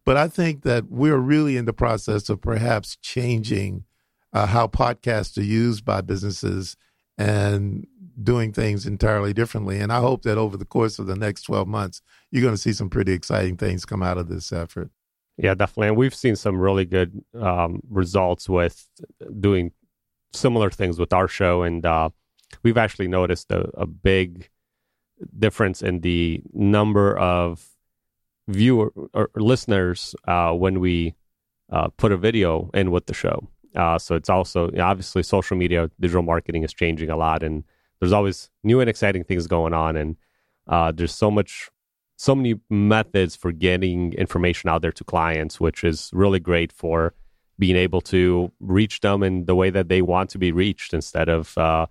But 0.05 0.17
I 0.17 0.29
think 0.29 0.63
that 0.63 0.89
we're 0.89 1.19
really 1.19 1.57
in 1.57 1.65
the 1.65 1.73
process 1.73 2.29
of 2.29 2.41
perhaps 2.41 2.97
changing 2.97 3.85
uh, 4.33 4.47
how 4.47 4.69
podcasts 4.69 5.37
are 5.37 5.43
used 5.43 5.85
by 5.85 6.01
businesses 6.01 6.77
and 7.19 7.87
doing 8.23 8.53
things 8.53 8.87
entirely 8.87 9.33
differently. 9.33 9.81
And 9.81 9.93
I 9.93 10.01
hope 10.01 10.23
that 10.23 10.39
over 10.39 10.57
the 10.57 10.65
course 10.65 10.99
of 10.99 11.07
the 11.07 11.17
next 11.17 11.43
12 11.43 11.67
months, 11.67 12.03
you're 12.31 12.43
going 12.43 12.55
to 12.55 12.61
see 12.61 12.73
some 12.73 12.89
pretty 12.89 13.13
exciting 13.13 13.57
things 13.57 13.85
come 13.85 14.03
out 14.03 14.19
of 14.19 14.29
this 14.29 14.53
effort. 14.53 14.91
Yeah, 15.37 15.55
definitely. 15.55 15.89
And 15.89 15.97
we've 15.97 16.15
seen 16.15 16.37
some 16.37 16.59
really 16.59 16.85
good 16.85 17.23
um, 17.39 17.81
results 17.91 18.49
with 18.49 18.89
doing 19.39 19.73
similar 20.33 20.71
things 20.71 20.99
with 20.99 21.13
our 21.13 21.29
show. 21.29 21.63
And 21.63 21.85
uh, 21.85 22.11
we've 22.63 22.77
actually 22.77 23.09
noticed 23.09 23.51
a, 23.51 23.69
a, 23.75 23.87
big 23.87 24.51
difference 25.39 25.83
in 25.83 26.01
the 26.01 26.43
number 26.53 27.17
of 27.19 27.69
viewer 28.49 28.93
or 29.15 29.31
listeners 29.35 30.15
uh, 30.29 30.53
when 30.53 30.81
we 30.81 31.15
uh, 31.71 31.89
put 31.97 32.13
a 32.13 32.17
video 32.17 32.71
in 32.75 32.91
with 32.91 33.07
the 33.07 33.15
show. 33.15 33.49
Uh, 33.75 33.99
so 33.99 34.15
it's 34.15 34.31
also 34.31 34.71
obviously 34.79 35.23
social 35.23 35.57
media, 35.57 35.91
digital 36.01 36.23
marketing 36.23 36.63
is 36.63 36.73
changing 36.73 37.11
a 37.11 37.17
lot, 37.17 37.43
and 37.43 37.65
there's 38.01 38.13
always 38.13 38.51
new 38.63 38.81
and 38.81 38.89
exciting 38.89 39.25
things 39.25 39.47
going 39.47 39.75
on. 39.75 39.97
And 39.97 40.17
uh, 40.67 40.93
there's 40.93 41.15
so 41.15 41.31
much 41.31 41.71
so 42.17 42.35
many 42.35 42.55
methods 42.71 43.37
for 43.37 43.53
getting 43.53 44.15
information 44.15 44.71
out 44.71 44.81
there 44.81 44.93
to 44.93 45.05
clients, 45.05 45.61
which 45.61 45.85
is 45.85 46.11
really 46.15 46.41
great 46.41 46.73
for 46.73 47.13
being 47.59 47.77
able 47.77 48.01
to 48.01 48.51
reach 48.61 49.01
them 49.01 49.23
in 49.23 49.45
the 49.45 49.55
way 49.55 49.71
that 49.71 49.89
they 49.89 50.03
want 50.03 50.31
to 50.31 50.39
be 50.39 50.53
reached 50.53 50.95
instead 50.95 51.29
of 51.29 51.57
uh, 51.59 51.87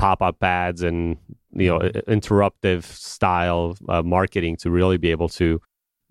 pop-up 0.00 0.42
ads 0.42 0.82
and 0.82 1.16
you 1.52 1.68
know 1.68 1.78
interruptive 2.08 2.84
style 2.84 3.76
uh, 3.88 4.02
marketing 4.02 4.56
to 4.56 4.70
really 4.70 4.96
be 4.96 5.10
able 5.10 5.28
to 5.28 5.60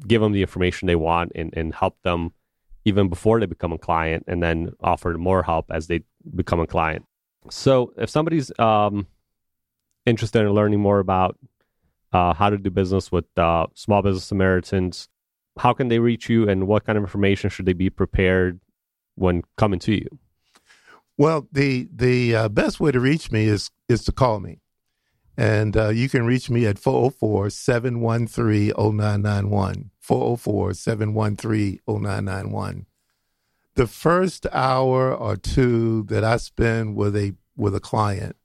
give 0.08 0.22
them 0.22 0.32
the 0.32 0.42
information 0.42 0.88
they 0.88 0.96
want 0.96 1.32
and, 1.36 1.54
and 1.58 1.74
help 1.74 2.02
them 2.04 2.32
even 2.86 3.10
before 3.10 3.40
they 3.40 3.46
become 3.46 3.74
a 3.74 3.78
client 3.78 4.24
and 4.28 4.42
then 4.42 4.72
offer 4.82 5.18
more 5.18 5.44
help 5.44 5.66
as 5.72 5.88
they 5.88 6.02
become 6.36 6.60
a 6.60 6.68
client 6.68 7.06
so 7.50 7.94
if 7.98 8.10
somebody's 8.10 8.52
um, 8.60 9.08
interested 10.06 10.42
in 10.42 10.52
learning 10.52 10.80
more 10.80 11.00
about 11.00 11.38
uh, 12.12 12.34
how 12.34 12.50
to 12.50 12.58
do 12.58 12.70
business 12.70 13.12
with 13.12 13.26
uh, 13.38 13.68
small 13.74 14.02
business 14.02 14.26
Samaritans. 14.26 15.08
How 15.58 15.74
can 15.74 15.90
they 15.90 16.00
reach 16.00 16.30
you, 16.30 16.48
and 16.48 16.68
what 16.68 16.86
kind 16.86 16.98
of 16.98 17.04
information 17.04 17.50
should 17.50 17.66
they 17.66 17.74
be 17.74 17.90
prepared 17.90 18.60
when 19.16 19.44
coming 19.58 19.80
to 19.80 19.94
you? 19.94 20.20
Well, 21.20 21.50
the 21.52 21.90
the 21.94 22.36
uh, 22.36 22.50
best 22.50 22.80
way 22.80 22.94
to 22.94 23.02
reach 23.02 23.32
me 23.32 23.48
is 23.48 23.72
is 23.90 24.06
to 24.06 24.14
call 24.14 24.40
me. 24.40 24.62
And 25.38 25.78
uh, 25.78 25.90
you 25.90 26.10
can 26.10 26.26
reach 26.26 26.50
me 26.50 26.66
at 26.66 26.80
404 26.80 27.52
713 27.52 28.74
0991. 28.78 29.92
404 30.00 30.74
713 30.76 31.80
0991. 31.88 32.86
the 33.76 33.88
first 33.88 34.48
hour 34.54 35.14
or 35.16 35.38
two 35.38 36.04
that 36.04 36.24
I 36.24 36.38
spend 36.38 36.96
with 36.96 37.16
a 37.18 37.36
with 37.58 37.76
a 37.76 37.82
client, 37.82 38.38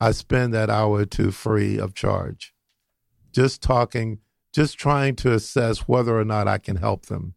I 0.00 0.12
spend 0.12 0.54
that 0.54 0.70
hour 0.70 1.00
or 1.00 1.06
two 1.06 1.30
free 1.32 1.78
of 1.78 1.94
charge, 1.94 2.54
just 3.32 3.62
talking, 3.62 4.20
just 4.52 4.78
trying 4.78 5.16
to 5.16 5.32
assess 5.34 5.88
whether 5.88 6.18
or 6.18 6.24
not 6.26 6.48
I 6.48 6.58
can 6.58 6.76
help 6.76 7.06
them. 7.06 7.34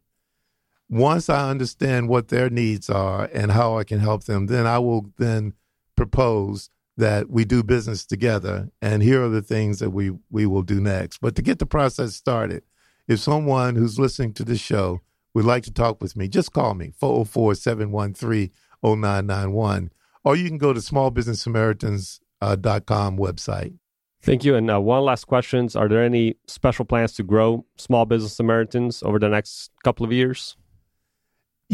Once 0.88 1.28
I 1.28 1.50
understand 1.50 2.08
what 2.08 2.28
their 2.28 2.48
needs 2.50 2.90
are 2.90 3.28
and 3.32 3.52
how 3.52 3.78
I 3.78 3.84
can 3.84 4.00
help 4.00 4.24
them, 4.24 4.46
then 4.46 4.66
I 4.66 4.78
will 4.78 5.12
then 5.18 5.54
propose 5.96 6.70
that 6.96 7.28
we 7.28 7.44
do 7.44 7.62
business 7.62 8.06
together 8.06 8.70
and 8.80 9.02
here 9.02 9.24
are 9.24 9.28
the 9.28 9.42
things 9.42 9.80
that 9.80 9.90
we 9.90 10.12
we 10.30 10.46
will 10.46 10.62
do 10.62 10.80
next. 10.80 11.18
But 11.18 11.34
to 11.36 11.42
get 11.42 11.58
the 11.58 11.66
process 11.66 12.14
started, 12.14 12.62
if 13.08 13.18
someone 13.18 13.76
who's 13.76 13.98
listening 13.98 14.32
to 14.34 14.44
this 14.44 14.60
show 14.60 15.00
would 15.34 15.44
like 15.44 15.64
to 15.64 15.72
talk 15.72 16.00
with 16.00 16.16
me, 16.16 16.28
just 16.28 16.52
call 16.52 16.74
me 16.74 16.92
404-713-0991 17.02 19.90
or 20.22 20.36
you 20.36 20.48
can 20.48 20.58
go 20.58 20.72
to 20.72 20.78
smallbusinesssamaritans.com 20.80 23.18
website. 23.18 23.74
Thank 24.22 24.44
you. 24.44 24.54
And 24.54 24.70
uh, 24.70 24.80
one 24.80 25.02
last 25.02 25.26
question: 25.26 25.68
Are 25.74 25.86
there 25.86 26.02
any 26.02 26.36
special 26.46 26.86
plans 26.86 27.12
to 27.14 27.22
grow 27.22 27.66
Small 27.76 28.06
Business 28.06 28.34
Samaritans 28.34 29.02
over 29.02 29.18
the 29.18 29.28
next 29.28 29.70
couple 29.84 30.06
of 30.06 30.12
years? 30.12 30.56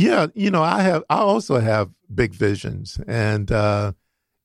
Yeah, 0.01 0.29
you 0.35 0.51
know, 0.51 0.63
I 0.63 0.81
have. 0.81 1.05
I 1.11 1.19
also 1.19 1.61
have 1.61 1.91
big 2.15 2.33
visions, 2.33 2.99
and 3.07 3.53
uh, 3.53 3.93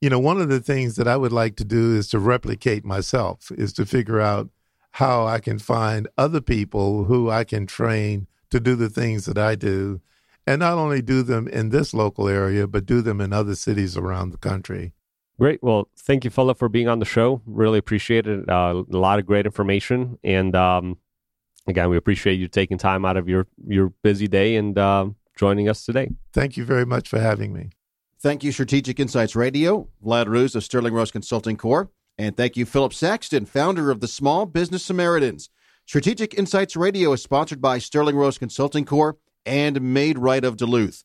you 0.01 0.09
know, 0.09 0.19
one 0.19 0.41
of 0.41 0.49
the 0.49 0.59
things 0.59 0.97
that 0.97 1.07
I 1.07 1.15
would 1.15 1.31
like 1.31 1.55
to 1.55 1.63
do 1.63 1.95
is 1.95 2.09
to 2.09 2.19
replicate 2.19 2.83
myself, 2.83 3.53
is 3.57 3.71
to 3.73 3.85
figure 3.85 4.19
out 4.19 4.49
how 4.91 5.25
I 5.25 5.39
can 5.39 5.57
find 5.59 6.09
other 6.17 6.41
people 6.41 7.05
who 7.05 7.29
I 7.29 7.45
can 7.45 7.67
train 7.67 8.27
to 8.49 8.59
do 8.59 8.75
the 8.75 8.89
things 8.89 9.27
that 9.27 9.37
I 9.37 9.55
do, 9.55 10.01
and 10.45 10.59
not 10.59 10.77
only 10.77 11.01
do 11.01 11.23
them 11.23 11.47
in 11.47 11.69
this 11.69 11.93
local 11.93 12.27
area, 12.27 12.67
but 12.67 12.85
do 12.85 13.01
them 13.01 13.21
in 13.21 13.31
other 13.31 13.55
cities 13.55 13.95
around 13.95 14.31
the 14.31 14.37
country. 14.37 14.91
Great. 15.39 15.63
Well, 15.63 15.87
thank 15.95 16.25
you, 16.25 16.31
Philip, 16.31 16.57
for 16.57 16.67
being 16.67 16.89
on 16.89 16.99
the 16.99 17.05
show. 17.05 17.41
Really 17.45 17.79
appreciate 17.79 18.27
it. 18.27 18.49
Uh, 18.49 18.83
a 18.91 18.97
lot 18.97 19.19
of 19.19 19.25
great 19.25 19.45
information, 19.45 20.19
and 20.21 20.53
um, 20.53 20.97
again, 21.65 21.89
we 21.89 21.95
appreciate 21.95 22.41
you 22.41 22.49
taking 22.49 22.77
time 22.77 23.05
out 23.05 23.15
of 23.15 23.29
your 23.29 23.47
your 23.65 23.93
busy 24.03 24.27
day 24.27 24.57
and 24.57 24.77
uh, 24.77 25.07
joining 25.35 25.69
us 25.69 25.85
today. 25.85 26.09
Thank 26.33 26.57
you 26.57 26.65
very 26.65 26.85
much 26.85 27.09
for 27.09 27.19
having 27.19 27.53
me. 27.53 27.69
Thank 28.19 28.43
you, 28.43 28.51
Strategic 28.51 28.99
Insights 28.99 29.35
Radio, 29.35 29.89
Vlad 30.03 30.27
Ruse 30.27 30.55
of 30.55 30.63
Sterling 30.63 30.93
Rose 30.93 31.11
Consulting 31.11 31.57
Corp., 31.57 31.91
and 32.17 32.37
thank 32.37 32.55
you, 32.55 32.65
Philip 32.65 32.93
Saxton, 32.93 33.45
founder 33.45 33.91
of 33.91 33.99
the 33.99 34.07
Small 34.07 34.45
Business 34.45 34.83
Samaritans. 34.83 35.49
Strategic 35.85 36.33
Insights 36.33 36.75
Radio 36.75 37.11
is 37.11 37.21
sponsored 37.21 37.61
by 37.61 37.77
Sterling 37.77 38.15
Rose 38.15 38.37
Consulting 38.37 38.85
Corp. 38.85 39.19
and 39.45 39.81
Maid-Rite 39.81 40.43
of 40.43 40.57
Duluth. 40.57 41.03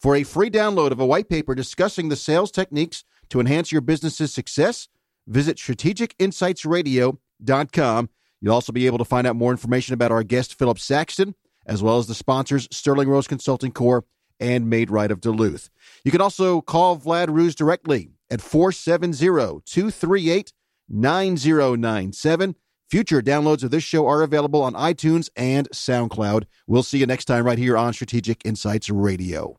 For 0.00 0.16
a 0.16 0.22
free 0.22 0.48
download 0.50 0.90
of 0.90 1.00
a 1.00 1.06
white 1.06 1.28
paper 1.28 1.54
discussing 1.54 2.08
the 2.08 2.16
sales 2.16 2.50
techniques 2.50 3.04
to 3.30 3.40
enhance 3.40 3.72
your 3.72 3.80
business's 3.82 4.32
success, 4.32 4.88
visit 5.26 5.58
strategicinsightsradio.com. 5.58 8.08
You'll 8.40 8.54
also 8.54 8.72
be 8.72 8.86
able 8.86 8.98
to 8.98 9.04
find 9.04 9.26
out 9.26 9.36
more 9.36 9.50
information 9.50 9.94
about 9.94 10.12
our 10.12 10.22
guest, 10.22 10.58
Philip 10.58 10.78
Saxton, 10.78 11.34
as 11.66 11.82
well 11.82 11.98
as 11.98 12.06
the 12.06 12.14
sponsors, 12.14 12.68
Sterling 12.70 13.08
Rose 13.08 13.26
Consulting 13.26 13.72
Corp 13.72 14.06
and 14.40 14.68
Maid-Rite 14.68 15.10
of 15.10 15.20
Duluth. 15.20 15.70
You 16.04 16.10
can 16.10 16.20
also 16.20 16.60
call 16.60 16.98
Vlad 16.98 17.28
Ruse 17.28 17.54
directly 17.54 18.10
at 18.30 18.40
470 18.40 19.16
238 19.64 20.52
9097. 20.88 22.54
Future 22.90 23.22
downloads 23.22 23.64
of 23.64 23.70
this 23.70 23.82
show 23.82 24.06
are 24.06 24.22
available 24.22 24.62
on 24.62 24.74
iTunes 24.74 25.30
and 25.36 25.68
SoundCloud. 25.70 26.44
We'll 26.66 26.82
see 26.82 26.98
you 26.98 27.06
next 27.06 27.24
time 27.24 27.44
right 27.44 27.58
here 27.58 27.76
on 27.76 27.92
Strategic 27.92 28.44
Insights 28.44 28.90
Radio. 28.90 29.58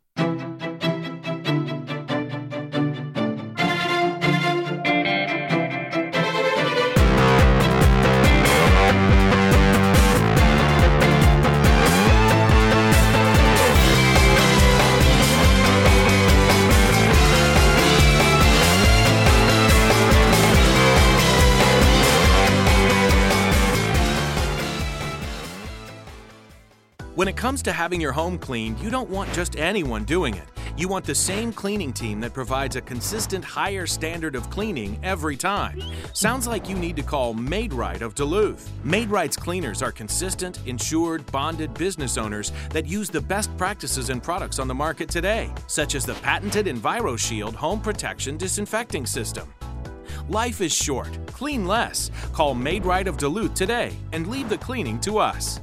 Comes 27.45 27.61
to 27.61 27.73
having 27.73 28.01
your 28.01 28.11
home 28.11 28.39
cleaned, 28.39 28.79
you 28.79 28.89
don't 28.89 29.07
want 29.07 29.31
just 29.31 29.55
anyone 29.55 30.03
doing 30.03 30.33
it. 30.33 30.47
You 30.77 30.87
want 30.87 31.05
the 31.05 31.13
same 31.13 31.53
cleaning 31.53 31.93
team 31.93 32.19
that 32.21 32.33
provides 32.33 32.75
a 32.75 32.81
consistent 32.81 33.45
higher 33.45 33.85
standard 33.85 34.35
of 34.35 34.49
cleaning 34.49 34.99
every 35.03 35.37
time. 35.37 35.79
Sounds 36.13 36.47
like 36.47 36.67
you 36.67 36.75
need 36.75 36.95
to 36.95 37.03
call 37.03 37.35
Maid-Rite 37.35 38.01
of 38.01 38.15
Duluth. 38.15 38.71
Maid-Rite's 38.83 39.37
cleaners 39.37 39.83
are 39.83 39.91
consistent, 39.91 40.59
insured, 40.65 41.23
bonded 41.31 41.71
business 41.75 42.17
owners 42.17 42.51
that 42.71 42.87
use 42.87 43.11
the 43.11 43.21
best 43.21 43.55
practices 43.59 44.09
and 44.09 44.23
products 44.23 44.57
on 44.57 44.67
the 44.67 44.73
market 44.73 45.07
today, 45.07 45.53
such 45.67 45.93
as 45.93 46.03
the 46.03 46.15
patented 46.15 46.65
EnviroShield 46.65 47.53
home 47.53 47.79
protection 47.79 48.37
disinfecting 48.37 49.05
system. 49.05 49.53
Life 50.29 50.61
is 50.61 50.73
short. 50.73 51.15
Clean 51.27 51.67
less. 51.67 52.09
Call 52.33 52.55
Maid-Rite 52.55 53.07
of 53.07 53.17
Duluth 53.17 53.53
today 53.53 53.95
and 54.13 54.25
leave 54.25 54.49
the 54.49 54.57
cleaning 54.57 54.99
to 55.01 55.19
us. 55.19 55.61